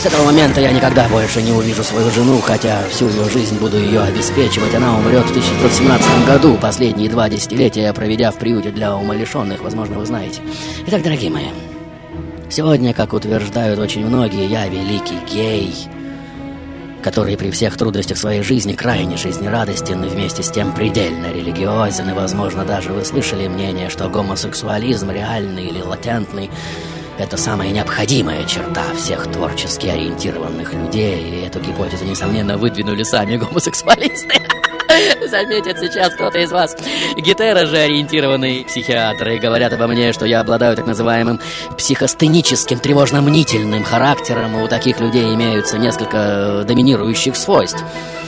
С 0.01 0.05
этого 0.05 0.23
момента 0.23 0.61
я 0.61 0.71
никогда 0.71 1.09
больше 1.09 1.41
не 1.41 1.51
увижу 1.51 1.83
свою 1.83 2.09
жену, 2.09 2.39
хотя 2.39 2.79
всю 2.89 3.09
ее 3.09 3.29
жизнь 3.29 3.59
буду 3.59 3.77
ее 3.77 4.01
обеспечивать. 4.01 4.73
Она 4.73 4.97
умрет 4.97 5.25
в 5.25 5.31
1917 5.31 6.25
году, 6.25 6.57
последние 6.59 7.09
два 7.09 7.27
десятилетия 7.29 7.91
проведя 7.91 8.31
в 8.31 8.37
приюте 8.37 8.71
для 8.71 8.95
умалишенных, 8.95 9.61
возможно, 9.61 9.99
вы 9.99 10.05
знаете. 10.05 10.41
Итак, 10.91 11.03
дорогие 11.03 11.29
мои, 11.29 11.45
сегодня, 12.49 12.95
как 12.95 13.13
утверждают 13.13 13.77
очень 13.77 14.03
многие, 14.07 14.47
я 14.47 14.67
великий 14.67 15.19
гей, 15.31 15.71
который 17.03 17.37
при 17.37 17.51
всех 17.51 17.77
трудностях 17.77 18.17
своей 18.17 18.41
жизни 18.41 18.73
крайне 18.73 19.15
жизнерадостен 19.15 20.03
и 20.03 20.07
вместе 20.07 20.41
с 20.41 20.49
тем 20.49 20.73
предельно 20.73 21.31
религиозен, 21.31 22.09
и, 22.09 22.13
возможно, 22.13 22.65
даже 22.65 22.91
вы 22.91 23.05
слышали 23.05 23.47
мнение, 23.47 23.91
что 23.91 24.09
гомосексуализм 24.09 25.11
реальный 25.11 25.67
или 25.67 25.79
латентный 25.79 26.49
это 27.19 27.37
самая 27.37 27.69
необходимая 27.69 28.43
черта 28.45 28.85
всех 28.97 29.31
творчески 29.31 29.85
ориентированных 29.85 30.73
людей, 30.73 31.21
и 31.21 31.45
эту 31.45 31.59
гипотезу, 31.59 32.05
несомненно, 32.05 32.57
выдвинули 32.57 33.03
сами 33.03 33.37
гомосексуалисты. 33.37 34.41
Заметит 35.27 35.79
сейчас 35.79 36.13
кто-то 36.13 36.39
из 36.39 36.51
вас. 36.51 36.75
Гетеро 37.17 37.65
же 37.65 37.77
ориентированные 37.77 38.65
психиатры 38.65 39.37
говорят 39.39 39.73
обо 39.73 39.87
мне, 39.87 40.13
что 40.13 40.25
я 40.25 40.41
обладаю 40.41 40.75
так 40.75 40.85
называемым 40.85 41.39
психостеническим 41.77 42.79
тревожно-мнительным 42.79 43.83
характером, 43.83 44.57
и 44.57 44.63
у 44.63 44.67
таких 44.67 44.99
людей 44.99 45.33
имеются 45.33 45.77
несколько 45.77 46.63
доминирующих 46.67 47.35
свойств. 47.35 47.83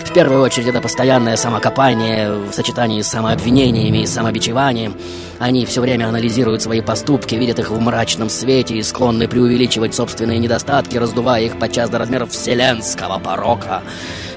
В 0.06 0.14
первую 0.14 0.42
очередь 0.42 0.68
это 0.68 0.82
постоянное 0.82 1.38
самокопание 1.38 2.32
в 2.34 2.52
сочетании 2.52 3.02
с 3.02 3.08
самообвинениями 3.08 4.00
и 4.00 4.06
самобичеванием. 4.06 4.96
Они 5.42 5.66
все 5.66 5.82
время 5.82 6.08
анализируют 6.08 6.62
свои 6.62 6.82
поступки, 6.82 7.34
видят 7.34 7.58
их 7.58 7.72
в 7.72 7.80
мрачном 7.80 8.30
свете 8.30 8.76
и 8.76 8.84
склонны 8.84 9.28
преувеличивать 9.28 9.96
собственные 9.96 10.38
недостатки, 10.38 10.98
раздувая 10.98 11.42
их 11.42 11.58
подчас 11.58 11.90
до 11.90 11.98
размеров 11.98 12.30
вселенского 12.30 13.18
порока. 13.18 13.82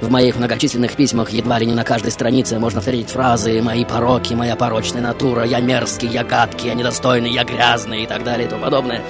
В 0.00 0.10
моих 0.10 0.36
многочисленных 0.36 0.92
письмах 0.92 1.28
едва 1.28 1.58
ли 1.58 1.66
не 1.66 1.74
на 1.74 1.84
каждой 1.84 2.10
странице 2.10 2.58
можно 2.58 2.80
встретить 2.80 3.10
фразы 3.10 3.60
«мои 3.60 3.84
пороки», 3.84 4.32
«моя 4.32 4.56
порочная 4.56 5.02
натура», 5.02 5.44
«я 5.44 5.60
мерзкий», 5.60 6.08
«я 6.08 6.24
гадкий», 6.24 6.68
«я 6.68 6.74
недостойный», 6.74 7.30
«я 7.30 7.44
грязный» 7.44 8.04
и 8.04 8.06
так 8.06 8.24
далее 8.24 8.46
и 8.46 8.50
тому 8.50 8.64
подобное. 8.64 9.02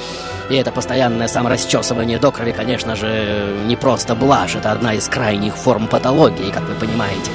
И 0.50 0.56
это 0.56 0.72
постоянное 0.72 1.28
саморасчесывание 1.28 2.18
до 2.18 2.32
крови, 2.32 2.50
конечно 2.50 2.96
же, 2.96 3.54
не 3.68 3.76
просто 3.76 4.16
блажь, 4.16 4.56
это 4.56 4.72
одна 4.72 4.94
из 4.94 5.06
крайних 5.06 5.54
форм 5.54 5.86
патологии, 5.86 6.50
как 6.50 6.64
вы 6.64 6.74
понимаете. 6.74 7.30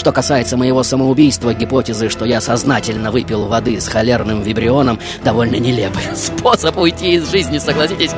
Что 0.00 0.12
касается 0.12 0.56
моего 0.56 0.82
самоубийства, 0.82 1.52
гипотезы, 1.52 2.08
что 2.08 2.24
я 2.24 2.40
сознательно 2.40 3.10
выпил 3.10 3.44
воды 3.48 3.78
с 3.78 3.86
холерным 3.86 4.40
вибрионом, 4.40 4.98
довольно 5.22 5.56
нелепый 5.56 6.02
способ 6.16 6.78
уйти 6.78 7.16
из 7.16 7.30
жизни, 7.30 7.58
согласитесь? 7.58 8.12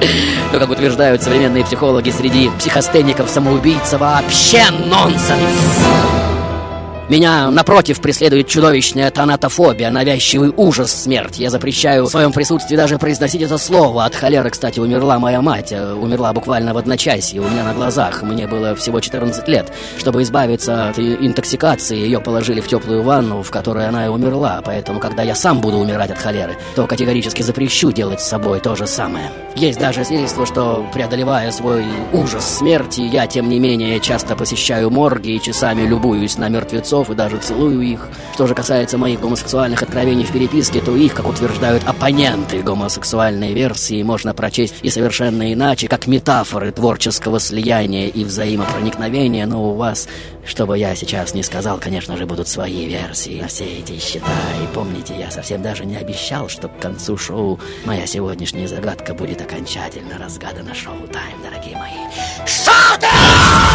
Но, 0.53 0.61
как 0.61 0.71
утверждают 0.71 1.25
современные 1.25 1.65
психологи, 1.65 2.11
среди 2.11 2.51
психостеников 2.51 3.29
самоубийца 3.29 3.99
вообще 3.99 4.63
нонсенс. 4.71 6.22
Меня, 7.13 7.51
напротив, 7.51 8.01
преследует 8.01 8.49
чудовищная 8.49 9.11
тонатофобия, 9.11 9.91
навязчивый 9.91 10.51
ужас 10.57 10.91
смерти. 10.91 11.43
Я 11.43 11.51
запрещаю 11.51 12.07
в 12.07 12.09
своем 12.09 12.33
присутствии 12.33 12.75
даже 12.75 12.99
произносить 12.99 13.43
это 13.43 13.59
слово. 13.59 14.07
От 14.07 14.15
холеры, 14.15 14.49
кстати, 14.49 14.81
умерла 14.81 15.19
моя 15.19 15.43
мать. 15.43 15.73
Э, 15.73 15.93
Умерла 15.93 16.33
буквально 16.33 16.73
в 16.73 16.79
одночасье, 16.79 17.43
у 17.43 17.51
меня 17.51 17.65
на 17.65 17.75
глазах. 17.75 18.23
Мне 18.23 18.47
было 18.47 18.75
всего 18.75 18.99
14 18.99 19.47
лет. 19.47 19.71
Чтобы 19.99 20.23
избавиться 20.23 20.89
от 20.89 20.99
интоксикации, 20.99 21.99
ее 21.99 22.19
положили 22.19 22.63
в 22.63 22.67
теплую 22.67 23.03
ванну, 23.03 23.43
в 23.43 23.51
которой 23.51 23.87
она 23.87 24.07
и 24.07 24.09
умерла. 24.09 24.63
Поэтому, 24.65 24.99
когда 24.99 25.23
я 25.23 25.35
сам 25.35 25.61
буду 25.61 25.77
умирать 25.77 26.11
от 26.11 26.19
холеры, 26.19 26.57
то 26.75 26.87
категорически 26.87 27.43
запрещу 27.43 27.93
делать 27.93 28.23
с 28.23 28.27
собой 28.27 28.61
то 28.61 28.75
же 28.75 28.87
самое. 28.87 29.31
Есть 29.55 29.79
даже 29.79 30.03
свидетельство, 30.03 30.47
что, 30.47 30.87
преодолевая 30.95 31.51
свой 31.53 31.85
ужас 32.15 32.57
смерти, 32.57 33.03
я, 33.03 33.27
тем 33.27 33.51
не 33.51 33.59
менее, 33.59 34.01
часто 34.01 34.35
посещаю 34.35 34.89
морги 34.89 35.33
и 35.33 35.43
часами 35.43 35.83
любуюсь 35.83 36.39
на 36.39 36.49
мертвецов, 36.49 37.02
творцов 37.03 37.11
и 37.11 37.15
даже 37.15 37.39
целую 37.39 37.81
их. 37.83 38.09
Что 38.35 38.47
же 38.47 38.55
касается 38.55 38.99
моих 38.99 39.21
гомосексуальных 39.21 39.83
откровений 39.83 40.25
в 40.25 40.33
переписке, 40.33 40.81
то 40.81 40.97
их, 40.97 41.15
как 41.15 41.29
утверждают 41.29 41.83
оппоненты 41.87 42.63
гомосексуальной 42.63 43.53
версии, 43.53 44.03
можно 44.03 44.35
прочесть 44.35 44.75
и 44.83 44.91
совершенно 44.91 45.53
иначе, 45.53 45.89
как 45.89 46.07
метафоры 46.07 46.73
творческого 46.73 47.41
слияния 47.41 48.09
и 48.09 48.25
взаимопроникновения, 48.25 49.47
но 49.47 49.71
у 49.71 49.75
вас, 49.75 50.09
чтобы 50.45 50.79
я 50.79 50.95
сейчас 50.95 51.35
не 51.35 51.43
сказал, 51.43 51.79
конечно 51.79 52.17
же, 52.17 52.27
будут 52.27 52.49
свои 52.49 52.87
версии 52.87 53.41
на 53.41 53.49
все 53.49 53.65
эти 53.65 53.99
счета. 53.99 54.27
И 54.63 54.75
помните, 54.75 55.15
я 55.19 55.31
совсем 55.31 55.63
даже 55.63 55.85
не 55.85 55.97
обещал, 55.97 56.49
что 56.49 56.69
к 56.69 56.79
концу 56.79 57.17
шоу 57.17 57.59
моя 57.85 58.07
сегодняшняя 58.07 58.69
загадка 58.69 59.15
будет 59.15 59.41
окончательно 59.41 60.19
разгадана 60.19 60.75
шоу-тайм, 60.75 61.43
дорогие 61.43 61.77
мои. 61.77 61.93
Привет, 63.03 63.72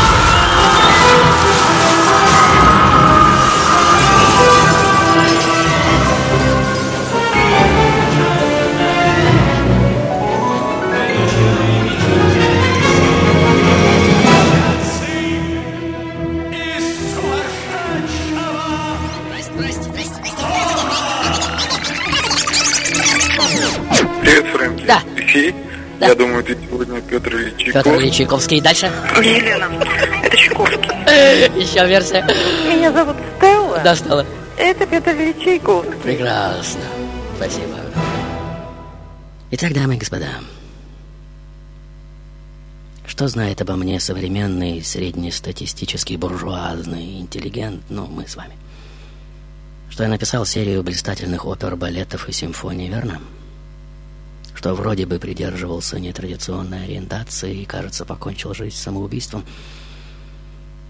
Да. 24.88 25.02
Эфире? 25.18 25.54
Да. 26.00 26.08
Я 26.08 26.16
думаю, 26.16 26.43
ты 26.43 26.56
сегодня 26.70 27.02
Петр 27.02 27.32
Чайков. 27.58 27.74
Петр 27.74 27.95
Ильич 27.95 28.16
Чайковский. 28.16 28.62
Дальше. 28.62 28.91
Елена, 29.18 29.68
это 30.24 30.38
Чайковский. 30.38 30.80
Еще 31.62 31.88
версия. 31.88 32.24
Меня 32.68 32.91
зовут 32.91 33.16
Стелла. 33.38 33.80
Да, 33.84 33.95
стало. 33.95 34.26
Это 34.58 34.86
Петр 34.86 35.12
Ильич 35.12 35.38
Чайковский. 35.43 35.93
Прекрасно. 36.04 36.82
Спасибо. 37.36 37.78
Итак, 39.50 39.74
дамы 39.74 39.95
и 39.95 39.98
господа, 39.98 40.28
что 43.06 43.28
знает 43.28 43.62
обо 43.62 43.76
мне 43.76 44.00
современный 44.00 44.84
среднестатистический 44.84 46.18
буржуазный 46.18 47.22
интеллигент, 47.22 47.82
ну, 47.89 48.06
мы 48.06 48.28
с 48.28 48.36
вами? 48.36 48.54
Что 49.89 50.04
я 50.04 50.10
написал 50.10 50.45
серию 50.45 50.84
блистательных 50.84 51.45
опер, 51.45 51.76
балетов 51.76 52.30
и 52.30 52.34
симфоний, 52.34 52.89
верно? 52.89 53.20
Что 54.58 54.74
вроде 54.74 55.05
бы 55.05 55.20
придерживался 55.20 55.99
нетрадиционной 55.99 56.86
ориентации 56.86 57.62
и, 57.62 57.66
кажется, 57.66 58.05
покончил 58.05 58.55
жизнь 58.55 58.76
самоубийством. 58.76 59.45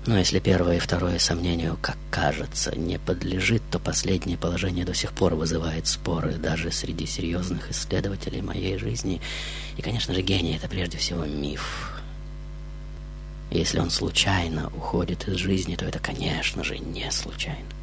Но 0.06 0.18
если 0.18 0.40
первое 0.40 0.78
и 0.78 0.80
второе 0.80 1.20
сомнению, 1.20 1.78
как 1.82 1.98
кажется, 2.10 2.74
не 2.78 2.98
подлежит, 2.98 3.62
то 3.70 3.78
последнее 3.78 4.38
положение 4.38 4.86
до 4.86 4.94
сих 4.94 5.12
пор 5.12 5.36
вызывает 5.36 5.86
споры 5.86 6.36
даже 6.36 6.72
среди 6.72 7.06
серьезных 7.06 7.70
исследователей 7.70 8.42
моей 8.42 8.78
жизни. 8.78 9.20
И, 9.76 9.82
конечно 9.82 10.14
же, 10.14 10.22
гений— 10.22 10.56
это 10.58 10.70
прежде 10.70 10.98
всего 10.98 11.26
миф. 11.26 11.92
Если 13.52 13.80
он 13.80 13.90
случайно 13.90 14.72
уходит 14.78 15.28
из 15.28 15.36
жизни, 15.36 15.76
то 15.76 15.84
это, 15.84 16.00
конечно 16.00 16.64
же, 16.64 16.80
не 16.80 17.12
случайно. 17.12 17.77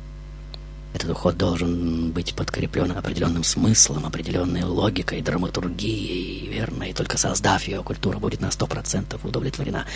Этот 0.94 1.10
уход 1.10 1.36
должен 1.36 2.12
быть 2.12 2.34
подкреплен 2.36 2.92
определенным 2.92 3.42
смыслом, 3.42 4.06
определенной 4.06 4.62
логикой, 4.62 5.22
драматургией, 5.22 6.48
верно? 6.48 6.84
И 6.84 6.92
только 6.92 7.18
создав 7.18 7.64
ее, 7.64 7.82
культура 7.82 8.18
будет 8.18 8.40
на 8.40 8.52
сто 8.52 8.68
процентов 8.68 9.24
удовлетворена, 9.24 9.86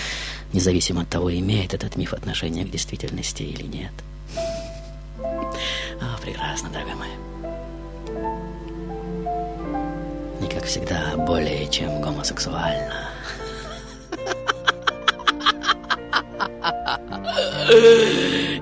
независимо 0.53 1.03
от 1.03 1.09
того, 1.09 1.33
имеет 1.33 1.73
этот 1.73 1.97
миф 1.97 2.13
отношение 2.13 2.65
к 2.65 2.71
действительности 2.71 3.45
или 3.45 3.63
нет. 3.63 3.93
А, 6.01 6.19
прекрасно, 6.21 6.69
дорогая 6.71 6.97
моя. 6.97 7.15
И, 10.45 10.53
как 10.53 10.65
всегда, 10.65 11.17
более 11.17 11.71
чем 11.71 12.01
гомосексуально. 12.01 13.18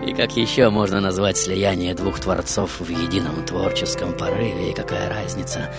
И 0.07 0.15
как 0.15 0.37
еще 0.37 0.71
можно 0.71 1.01
назвать 1.01 1.37
слияние 1.37 1.95
двух 1.95 2.21
творцов 2.21 2.81
в 2.81 2.89
едином 2.89 3.45
творческом 3.45 4.17
порыве? 4.17 4.71
И 4.71 4.75
какая 4.75 5.09
разница, 5.09 5.71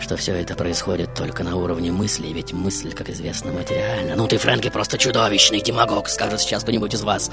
что 0.00 0.16
все 0.16 0.34
это 0.34 0.54
происходит 0.54 1.14
только 1.14 1.44
на 1.44 1.56
уровне 1.56 1.90
мысли, 1.90 2.28
ведь 2.28 2.52
мысль, 2.52 2.92
как 2.92 3.10
известно, 3.10 3.52
материальна. 3.52 4.16
Ну 4.16 4.26
ты, 4.26 4.38
Фрэнки, 4.38 4.70
просто 4.70 4.98
чудовищный 4.98 5.60
демагог, 5.60 6.08
скажет 6.08 6.40
сейчас 6.40 6.62
кто-нибудь 6.62 6.94
из 6.94 7.02
вас. 7.02 7.30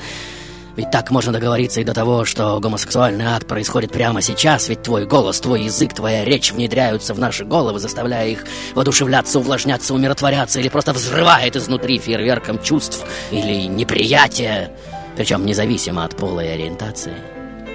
Ведь 0.76 0.92
так 0.92 1.10
можно 1.10 1.32
договориться 1.32 1.80
и 1.80 1.86
до 1.86 1.94
того, 1.94 2.26
что 2.26 2.60
гомосексуальный 2.60 3.26
акт 3.26 3.48
происходит 3.48 3.92
прямо 3.92 4.22
сейчас, 4.22 4.68
ведь 4.68 4.84
твой 4.84 5.06
голос, 5.06 5.40
твой 5.40 5.64
язык, 5.64 5.94
твоя 5.94 6.26
речь 6.26 6.52
внедряются 6.52 7.14
в 7.14 7.20
наши 7.20 7.46
головы, 7.46 7.80
заставляя 7.80 8.28
их 8.28 8.44
воодушевляться, 8.74 9.40
увлажняться, 9.40 9.94
умиротворяться 9.94 10.60
или 10.60 10.68
просто 10.68 10.92
взрывает 10.92 11.56
изнутри 11.56 11.98
фейерверком 11.98 12.62
чувств 12.62 13.06
или 13.32 13.68
неприятия, 13.68 14.72
причем 15.16 15.46
независимо 15.46 16.04
от 16.04 16.18
пола 16.18 16.42
и 16.42 16.50
ориентации. 16.50 17.14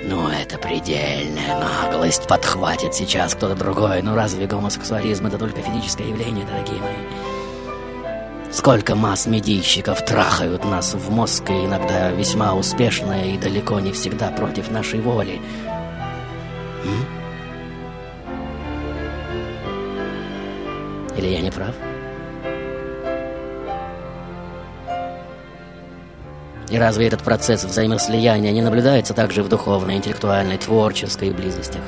Ну, 0.05 0.29
это 0.29 0.59
предельная 0.59 1.59
наглость 1.59 2.27
подхватит 2.27 2.95
сейчас 2.95 3.35
кто-то 3.35 3.55
другой. 3.55 4.03
Ну, 4.03 4.15
разве 4.15 4.47
гомосексуализм 4.47 5.27
это 5.27 5.39
только 5.39 5.61
физическое 5.61 6.09
явление, 6.09 6.47
дорогие 6.47 6.81
мои? 6.81 7.20
Сколько 8.53 8.97
масс-медийщиков 8.97 10.05
трахают 10.05 10.65
нас 10.65 10.95
в 10.95 11.11
мозг, 11.11 11.49
и 11.51 11.67
иногда 11.67 12.11
весьма 12.11 12.55
успешно 12.55 13.33
и 13.33 13.39
далеко 13.39 13.79
не 13.79 13.93
всегда 13.93 14.31
против 14.31 14.73
нашей 14.73 15.01
воли. 15.01 15.41
М? 16.85 17.07
Или 21.17 21.29
я 21.29 21.41
не 21.41 21.53
прав? 21.53 21.75
И 26.71 26.77
разве 26.77 27.07
этот 27.07 27.23
процесс 27.23 27.65
взаимослияния 27.65 28.51
не 28.51 28.63
наблюдается 28.63 29.15
также 29.15 29.45
в 29.45 29.49
духовной, 29.49 29.97
интеллектуальной, 29.97 30.59
творческой 30.59 31.31
близостях? 31.31 31.83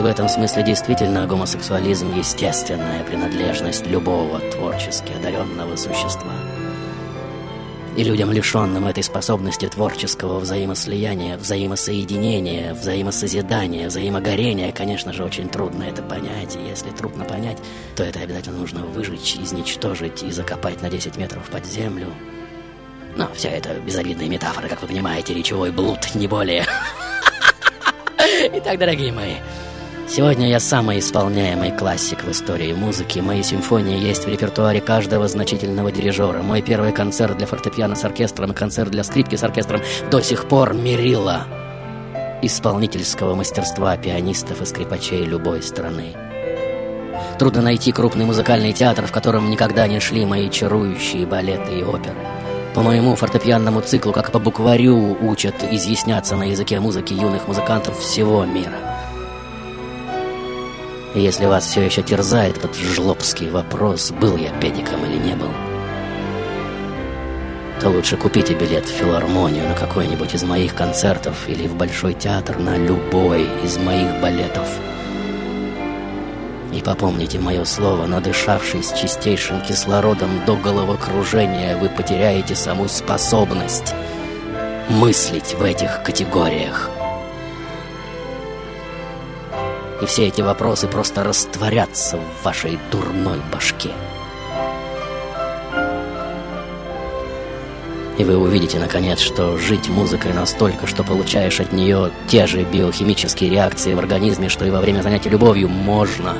И 0.00 0.02
в 0.02 0.06
этом 0.06 0.30
смысле 0.30 0.62
действительно 0.62 1.26
гомосексуализм– 1.26 2.14
естественная 2.16 3.04
принадлежность 3.04 3.86
любого 3.86 4.40
творчески 4.40 5.12
одаренного 5.12 5.76
существа. 5.76 6.32
И 7.98 8.02
людям, 8.02 8.32
лишенным 8.32 8.86
этой 8.86 9.02
способности 9.02 9.68
творческого 9.68 10.38
взаимослияния, 10.38 11.36
взаимосоединения, 11.36 12.72
взаимосозидания, 12.72 13.88
взаимогорения, 13.88 14.72
конечно 14.72 15.12
же, 15.12 15.22
очень 15.22 15.50
трудно 15.50 15.82
это 15.82 16.00
понять. 16.00 16.56
И 16.56 16.66
если 16.66 16.88
трудно 16.92 17.26
понять, 17.26 17.58
то 17.94 18.02
это 18.02 18.20
обязательно 18.20 18.56
нужно 18.56 18.80
выжечь, 18.80 19.36
изничтожить 19.36 20.22
и 20.22 20.30
закопать 20.30 20.80
на 20.80 20.88
10 20.88 21.18
метров 21.18 21.46
под 21.50 21.66
землю. 21.66 22.06
Но 23.16 23.28
все 23.34 23.48
это 23.48 23.74
безобидные 23.74 24.30
метафоры, 24.30 24.70
как 24.70 24.80
вы 24.80 24.88
понимаете, 24.88 25.34
речевой 25.34 25.70
блуд, 25.70 26.14
не 26.14 26.26
более. 26.26 26.64
Итак, 28.54 28.78
дорогие 28.78 29.12
мои, 29.12 29.34
Сегодня 30.10 30.48
я 30.48 30.58
самый 30.58 30.98
исполняемый 30.98 31.70
классик 31.70 32.24
в 32.24 32.30
истории 32.32 32.72
музыки. 32.72 33.20
Мои 33.20 33.44
симфонии 33.44 33.96
есть 33.96 34.24
в 34.24 34.28
репертуаре 34.28 34.80
каждого 34.80 35.28
значительного 35.28 35.92
дирижера. 35.92 36.42
Мой 36.42 36.62
первый 36.62 36.90
концерт 36.90 37.38
для 37.38 37.46
фортепиано 37.46 37.94
с 37.94 38.04
оркестром 38.04 38.50
и 38.50 38.54
концерт 38.54 38.90
для 38.90 39.04
скрипки 39.04 39.36
с 39.36 39.44
оркестром 39.44 39.82
до 40.10 40.20
сих 40.20 40.48
пор 40.48 40.74
мерила 40.74 41.44
исполнительского 42.42 43.36
мастерства 43.36 43.96
пианистов 43.96 44.60
и 44.60 44.66
скрипачей 44.66 45.24
любой 45.24 45.62
страны. 45.62 46.16
Трудно 47.38 47.62
найти 47.62 47.92
крупный 47.92 48.24
музыкальный 48.24 48.72
театр, 48.72 49.06
в 49.06 49.12
котором 49.12 49.48
никогда 49.48 49.86
не 49.86 50.00
шли 50.00 50.26
мои 50.26 50.50
чарующие 50.50 51.24
балеты 51.24 51.78
и 51.78 51.84
оперы. 51.84 52.18
По 52.74 52.82
моему 52.82 53.14
фортепианному 53.14 53.80
циклу, 53.82 54.12
как 54.12 54.32
по 54.32 54.40
букварю, 54.40 55.16
учат 55.20 55.54
изъясняться 55.70 56.34
на 56.34 56.50
языке 56.50 56.80
музыки 56.80 57.12
юных 57.12 57.46
музыкантов 57.46 58.00
всего 58.00 58.44
мира. 58.44 58.89
Если 61.14 61.44
вас 61.46 61.66
все 61.66 61.82
еще 61.82 62.02
терзает 62.02 62.58
этот 62.58 62.76
жлобский 62.76 63.50
вопрос, 63.50 64.12
был 64.12 64.36
я 64.36 64.50
педиком 64.60 65.04
или 65.04 65.16
не 65.16 65.34
был, 65.34 65.50
то 67.80 67.88
лучше 67.88 68.16
купите 68.16 68.54
билет 68.54 68.84
в 68.84 68.92
филармонию 68.92 69.66
на 69.66 69.74
какой-нибудь 69.74 70.34
из 70.34 70.44
моих 70.44 70.76
концертов 70.76 71.48
или 71.48 71.66
в 71.66 71.74
Большой 71.74 72.14
театр 72.14 72.60
на 72.60 72.76
любой 72.76 73.42
из 73.64 73.76
моих 73.76 74.20
балетов. 74.20 74.68
И 76.72 76.80
попомните 76.80 77.40
мое 77.40 77.64
слово, 77.64 78.06
надышавшись 78.06 78.92
чистейшим 78.92 79.62
кислородом 79.62 80.44
до 80.46 80.54
головокружения, 80.54 81.76
вы 81.76 81.88
потеряете 81.88 82.54
саму 82.54 82.86
способность 82.86 83.94
мыслить 84.88 85.54
в 85.54 85.64
этих 85.64 86.04
категориях. 86.04 86.88
И 90.00 90.06
все 90.06 90.26
эти 90.28 90.40
вопросы 90.40 90.88
просто 90.88 91.24
растворятся 91.24 92.18
в 92.18 92.44
вашей 92.44 92.78
дурной 92.90 93.40
башке. 93.52 93.90
И 98.18 98.24
вы 98.24 98.36
увидите, 98.36 98.78
наконец, 98.78 99.18
что 99.18 99.56
жить 99.56 99.88
музыкой 99.88 100.34
настолько, 100.34 100.86
что 100.86 101.04
получаешь 101.04 101.58
от 101.60 101.72
нее 101.72 102.10
те 102.28 102.46
же 102.46 102.64
биохимические 102.64 103.48
реакции 103.48 103.94
в 103.94 103.98
организме, 103.98 104.50
что 104.50 104.66
и 104.66 104.70
во 104.70 104.80
время 104.80 105.00
занятия 105.00 105.30
любовью 105.30 105.68
можно. 105.68 106.36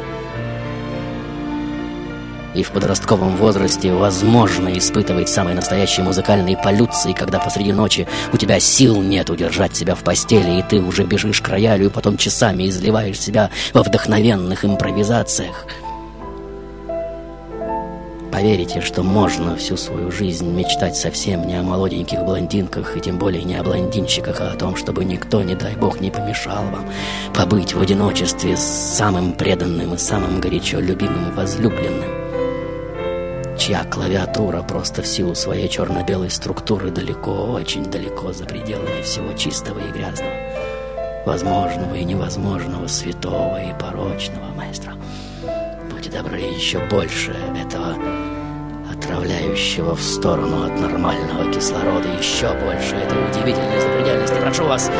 И 2.54 2.62
в 2.62 2.70
подростковом 2.72 3.36
возрасте 3.36 3.92
возможно 3.92 4.76
испытывать 4.76 5.28
самые 5.28 5.54
настоящие 5.54 6.04
музыкальные 6.04 6.56
полюции, 6.56 7.12
когда 7.12 7.38
посреди 7.38 7.72
ночи 7.72 8.08
у 8.32 8.36
тебя 8.36 8.58
сил 8.58 9.00
нет 9.02 9.30
удержать 9.30 9.76
себя 9.76 9.94
в 9.94 10.02
постели, 10.02 10.58
и 10.58 10.62
ты 10.62 10.80
уже 10.80 11.04
бежишь 11.04 11.40
к 11.40 11.48
роялю, 11.48 11.86
и 11.86 11.90
потом 11.90 12.16
часами 12.16 12.68
изливаешь 12.68 13.20
себя 13.20 13.50
во 13.72 13.82
вдохновенных 13.82 14.64
импровизациях. 14.64 15.66
Поверите, 18.32 18.80
что 18.80 19.02
можно 19.02 19.56
всю 19.56 19.76
свою 19.76 20.10
жизнь 20.10 20.48
мечтать 20.48 20.96
совсем 20.96 21.46
не 21.46 21.56
о 21.56 21.62
молоденьких 21.62 22.20
блондинках 22.24 22.96
и 22.96 23.00
тем 23.00 23.18
более 23.18 23.42
не 23.42 23.56
о 23.56 23.62
блондинчиках, 23.62 24.40
а 24.40 24.52
о 24.52 24.56
том, 24.56 24.76
чтобы 24.76 25.04
никто, 25.04 25.42
не 25.42 25.54
дай 25.54 25.74
бог, 25.74 26.00
не 26.00 26.10
помешал 26.10 26.64
вам 26.64 26.88
побыть 27.34 27.74
в 27.74 27.82
одиночестве 27.82 28.56
с 28.56 28.62
самым 28.62 29.32
преданным 29.32 29.94
и 29.94 29.98
самым 29.98 30.40
горячо 30.40 30.78
любимым 30.78 31.34
возлюбленным, 31.34 32.19
чья 33.60 33.84
клавиатура 33.84 34.62
просто 34.62 35.02
в 35.02 35.06
силу 35.06 35.34
своей 35.34 35.68
черно-белой 35.68 36.30
структуры 36.30 36.90
далеко, 36.90 37.30
очень 37.30 37.84
далеко 37.84 38.32
за 38.32 38.46
пределами 38.46 39.02
всего 39.02 39.34
чистого 39.34 39.78
и 39.80 39.92
грязного, 39.92 40.32
возможного 41.26 41.94
и 41.94 42.04
невозможного, 42.04 42.86
святого 42.86 43.62
и 43.62 43.78
порочного, 43.78 44.46
маэстро. 44.56 44.94
Будьте 45.90 46.10
добры, 46.10 46.38
еще 46.38 46.78
больше 46.88 47.36
этого 47.54 47.96
отравляющего 48.90 49.94
в 49.94 50.02
сторону 50.02 50.64
от 50.64 50.80
нормального 50.80 51.52
кислорода, 51.52 52.08
еще 52.18 52.48
больше 52.64 52.96
этой 52.96 53.30
удивительной 53.30 53.80
запредельности. 53.80 54.40
Прошу 54.40 54.64
вас. 54.64 54.90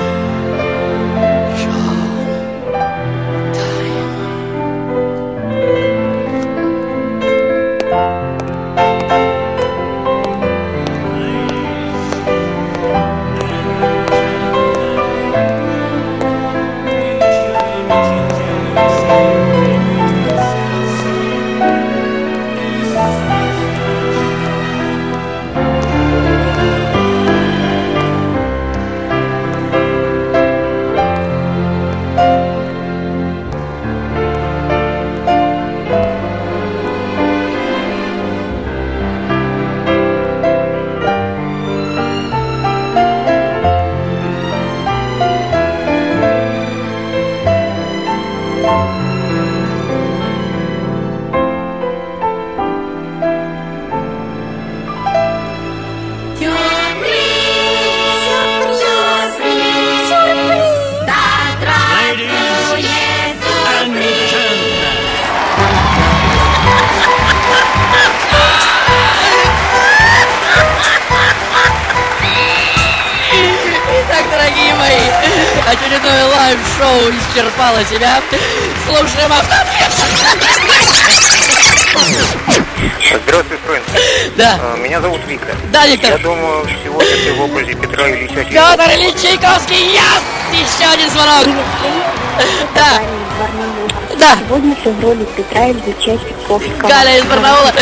Себя. 78.01 78.22
Слушаем 78.86 79.32
автоответчик. 79.32 80.05
Здравствуй, 83.24 83.59
Фрэнк. 83.66 83.84
Да. 84.36 84.59
А, 84.62 84.76
Меня 84.76 85.01
зовут 85.01 85.20
Вика. 85.26 85.55
Да, 85.72 85.86
Виктор. 85.86 86.12
Я 86.12 86.18
думаю, 86.18 86.66
сегодня 86.82 87.16
ты 87.16 87.32
в 87.34 87.40
образе 87.42 87.74
Петра 87.74 88.09
Ильича 88.09 88.44
Петр 88.44 88.90
Ильич 88.94 89.20
Чайковский, 89.20 89.94
я! 89.94 90.20
Еще 90.53 90.90
один 90.90 91.11
звонок. 91.11 91.46
Да. 92.74 93.01
Да. 94.18 94.36
Сегодня 94.46 94.74
ты 94.76 94.90
в 94.90 95.01
роли 95.03 95.26
Петра 95.36 95.70
Ильича 95.70 95.94
Чайковского. 96.05 96.88
Галя 96.88 97.18
из 97.18 97.24
Барнаула. 97.24 97.72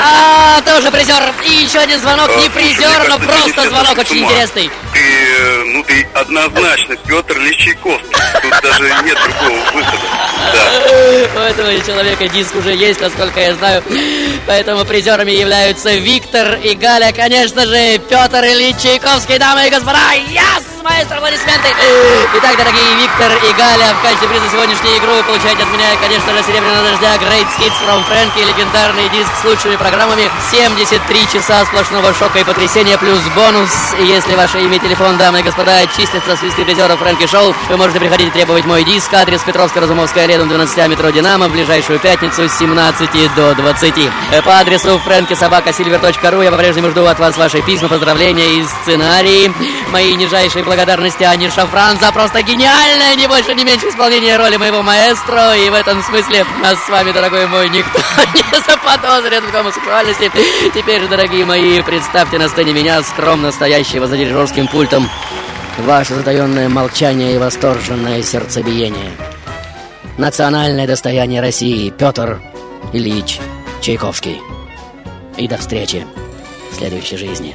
А, 0.00 0.60
тоже 0.62 0.90
призер. 0.90 1.22
И 1.44 1.52
еще 1.52 1.78
один 1.78 2.00
звонок, 2.00 2.30
не 2.36 2.48
призер, 2.48 3.08
но 3.08 3.18
просто 3.18 3.68
звонок 3.68 3.98
очень 3.98 4.24
интересный. 4.24 4.70
Ты, 4.92 5.63
ты 5.86 6.06
однозначно 6.14 6.96
Петр 6.96 7.38
Личайковский. 7.38 8.16
Тут 8.42 8.62
даже 8.62 8.82
нет 9.04 9.18
другого 9.24 9.60
выхода. 9.72 10.04
У 11.36 11.38
этого 11.38 11.86
человека 11.86 12.28
диск 12.28 12.54
уже 12.56 12.74
есть, 12.74 13.00
насколько 13.00 13.40
я 13.40 13.54
знаю. 13.54 13.82
Поэтому 14.46 14.84
призерами 14.84 15.32
являются 15.32 15.94
Виктор 15.94 16.54
и 16.62 16.74
Галя, 16.74 17.12
конечно 17.12 17.66
же, 17.66 17.98
Петр 17.98 18.44
Ильич 18.44 18.76
Чайковский, 18.82 19.38
дамы 19.38 19.66
и 19.66 19.70
господа. 19.70 20.12
Яс! 20.30 20.73
Маэстро, 20.84 21.16
аплодисменты! 21.16 21.68
Итак, 22.36 22.58
дорогие 22.58 22.94
Виктор 23.00 23.32
и 23.32 23.52
Галя, 23.56 23.94
в 23.94 24.02
качестве 24.02 24.28
приза 24.28 24.50
сегодняшней 24.52 24.98
игры 24.98 25.14
вы 25.14 25.22
получаете 25.22 25.62
от 25.62 25.72
меня, 25.72 25.86
конечно 25.98 26.30
же, 26.34 26.42
Серебряного 26.42 26.90
дождя 26.90 27.16
Great 27.16 27.48
Hits 27.58 27.72
from 27.88 28.04
Frankie, 28.04 28.44
легендарный 28.44 29.08
диск 29.08 29.30
с 29.40 29.44
лучшими 29.44 29.76
программами. 29.76 30.30
73 30.50 31.28
часа 31.32 31.64
сплошного 31.64 32.12
шока 32.12 32.38
и 32.40 32.44
потрясения, 32.44 32.98
плюс 32.98 33.18
бонус. 33.34 33.70
Если 33.98 34.34
ваше 34.34 34.60
имя 34.60 34.76
и 34.76 34.78
телефон, 34.78 35.16
дамы 35.16 35.40
и 35.40 35.42
господа, 35.42 35.86
числится 35.86 36.36
в 36.36 36.36
списке 36.36 36.66
призеров 36.66 36.98
Фрэнки 36.98 37.26
Шоу, 37.26 37.54
вы 37.70 37.78
можете 37.78 37.98
приходить 37.98 38.28
и 38.28 38.32
требовать 38.32 38.66
мой 38.66 38.84
диск. 38.84 39.10
Адрес 39.14 39.40
Петровская-Разумовская, 39.42 40.26
рядом 40.26 40.48
12 40.48 40.78
а 40.80 40.86
метро 40.88 41.08
Динамо, 41.08 41.48
в 41.48 41.52
ближайшую 41.52 41.98
пятницу 41.98 42.46
с 42.46 42.58
17 42.58 43.34
до 43.34 43.54
20. 43.54 44.10
Э, 44.32 44.42
По 44.42 44.58
адресу 44.58 44.98
frankie 44.98 45.44
собака 45.44 45.83
silver.ru 45.83 46.42
я 46.42 46.50
по-прежнему 46.50 46.90
жду 46.90 47.06
от 47.06 47.18
вас 47.18 47.38
ваши 47.38 47.62
письма, 47.62 47.88
поздравления 47.88 48.58
и 48.58 48.64
сценарии. 48.64 49.50
Мои 49.90 50.14
нижайшие 50.16 50.62
благодарности 50.74 51.22
Ане 51.22 51.50
Шафран 51.50 52.00
за 52.00 52.10
просто 52.10 52.42
гениальное, 52.42 53.14
не 53.14 53.28
больше, 53.28 53.54
не 53.54 53.64
меньше 53.64 53.88
исполнение 53.90 54.36
роли 54.36 54.56
моего 54.56 54.82
маэстро. 54.82 55.56
И 55.56 55.70
в 55.70 55.74
этом 55.74 56.02
смысле 56.02 56.44
нас 56.60 56.84
с 56.84 56.88
вами, 56.88 57.12
дорогой 57.12 57.46
мой, 57.46 57.68
никто 57.68 58.00
не 58.34 58.60
заподозрит 58.60 59.44
в 59.44 59.52
гомосексуальности. 59.52 60.32
Теперь 60.74 61.02
же, 61.02 61.08
дорогие 61.08 61.44
мои, 61.44 61.80
представьте 61.82 62.38
на 62.38 62.48
сцене 62.48 62.72
меня, 62.72 63.02
скромно 63.04 63.52
стоящего 63.52 64.08
за 64.08 64.16
дирижерским 64.16 64.66
пультом. 64.66 65.08
Ваше 65.78 66.14
затаенное 66.14 66.68
молчание 66.68 67.36
и 67.36 67.38
восторженное 67.38 68.22
сердцебиение. 68.22 69.12
Национальное 70.18 70.88
достояние 70.88 71.40
России 71.40 71.90
Петр 71.90 72.40
Ильич 72.92 73.38
Чайковский. 73.80 74.42
И 75.36 75.46
до 75.46 75.56
встречи 75.56 76.04
в 76.72 76.76
следующей 76.76 77.16
жизни. 77.16 77.54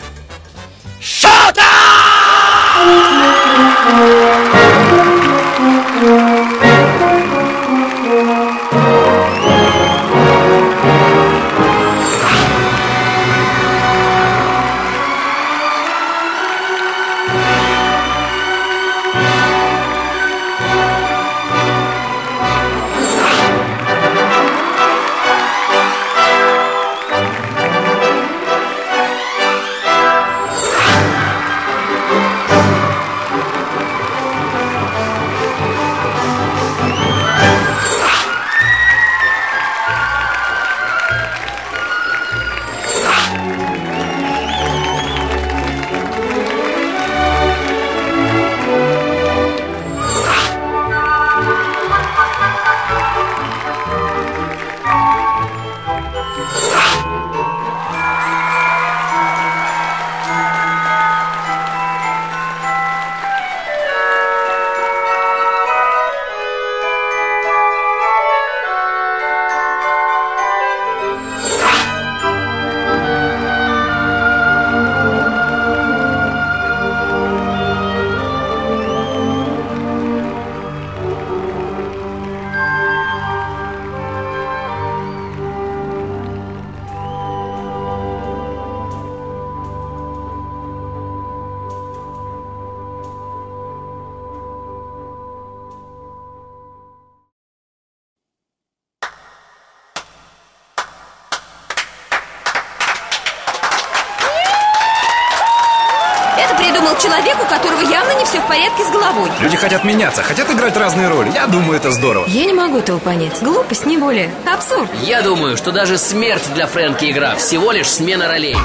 этого 112.80 113.00
понять. 113.00 113.42
Глупость 113.42 113.86
не 113.86 113.98
более. 113.98 114.30
Абсурд. 114.52 114.90
Я 115.04 115.22
думаю, 115.22 115.58
что 115.58 115.72
даже 115.72 115.98
смерть 115.98 116.44
для 116.56 116.66
Фрэнки 116.68 117.12
игра 117.12 117.36
всего 117.36 117.72
лишь 117.72 117.88
смена 117.88 118.28
ролей. 118.28 118.56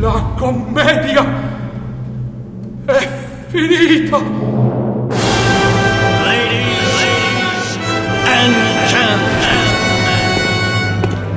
La 0.00 0.12
commedia 0.38 1.24
è 2.86 3.08
finita. 3.50 4.18
Ladies 6.26 7.78
and 8.26 8.54
gentlemen. 8.90 9.56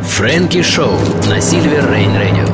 Фрэнки 0.03 0.61
Шоу 0.61 0.99
на 1.29 1.39
Сильвер 1.39 1.89
Рейн 1.89 2.13
Радио. 2.17 2.48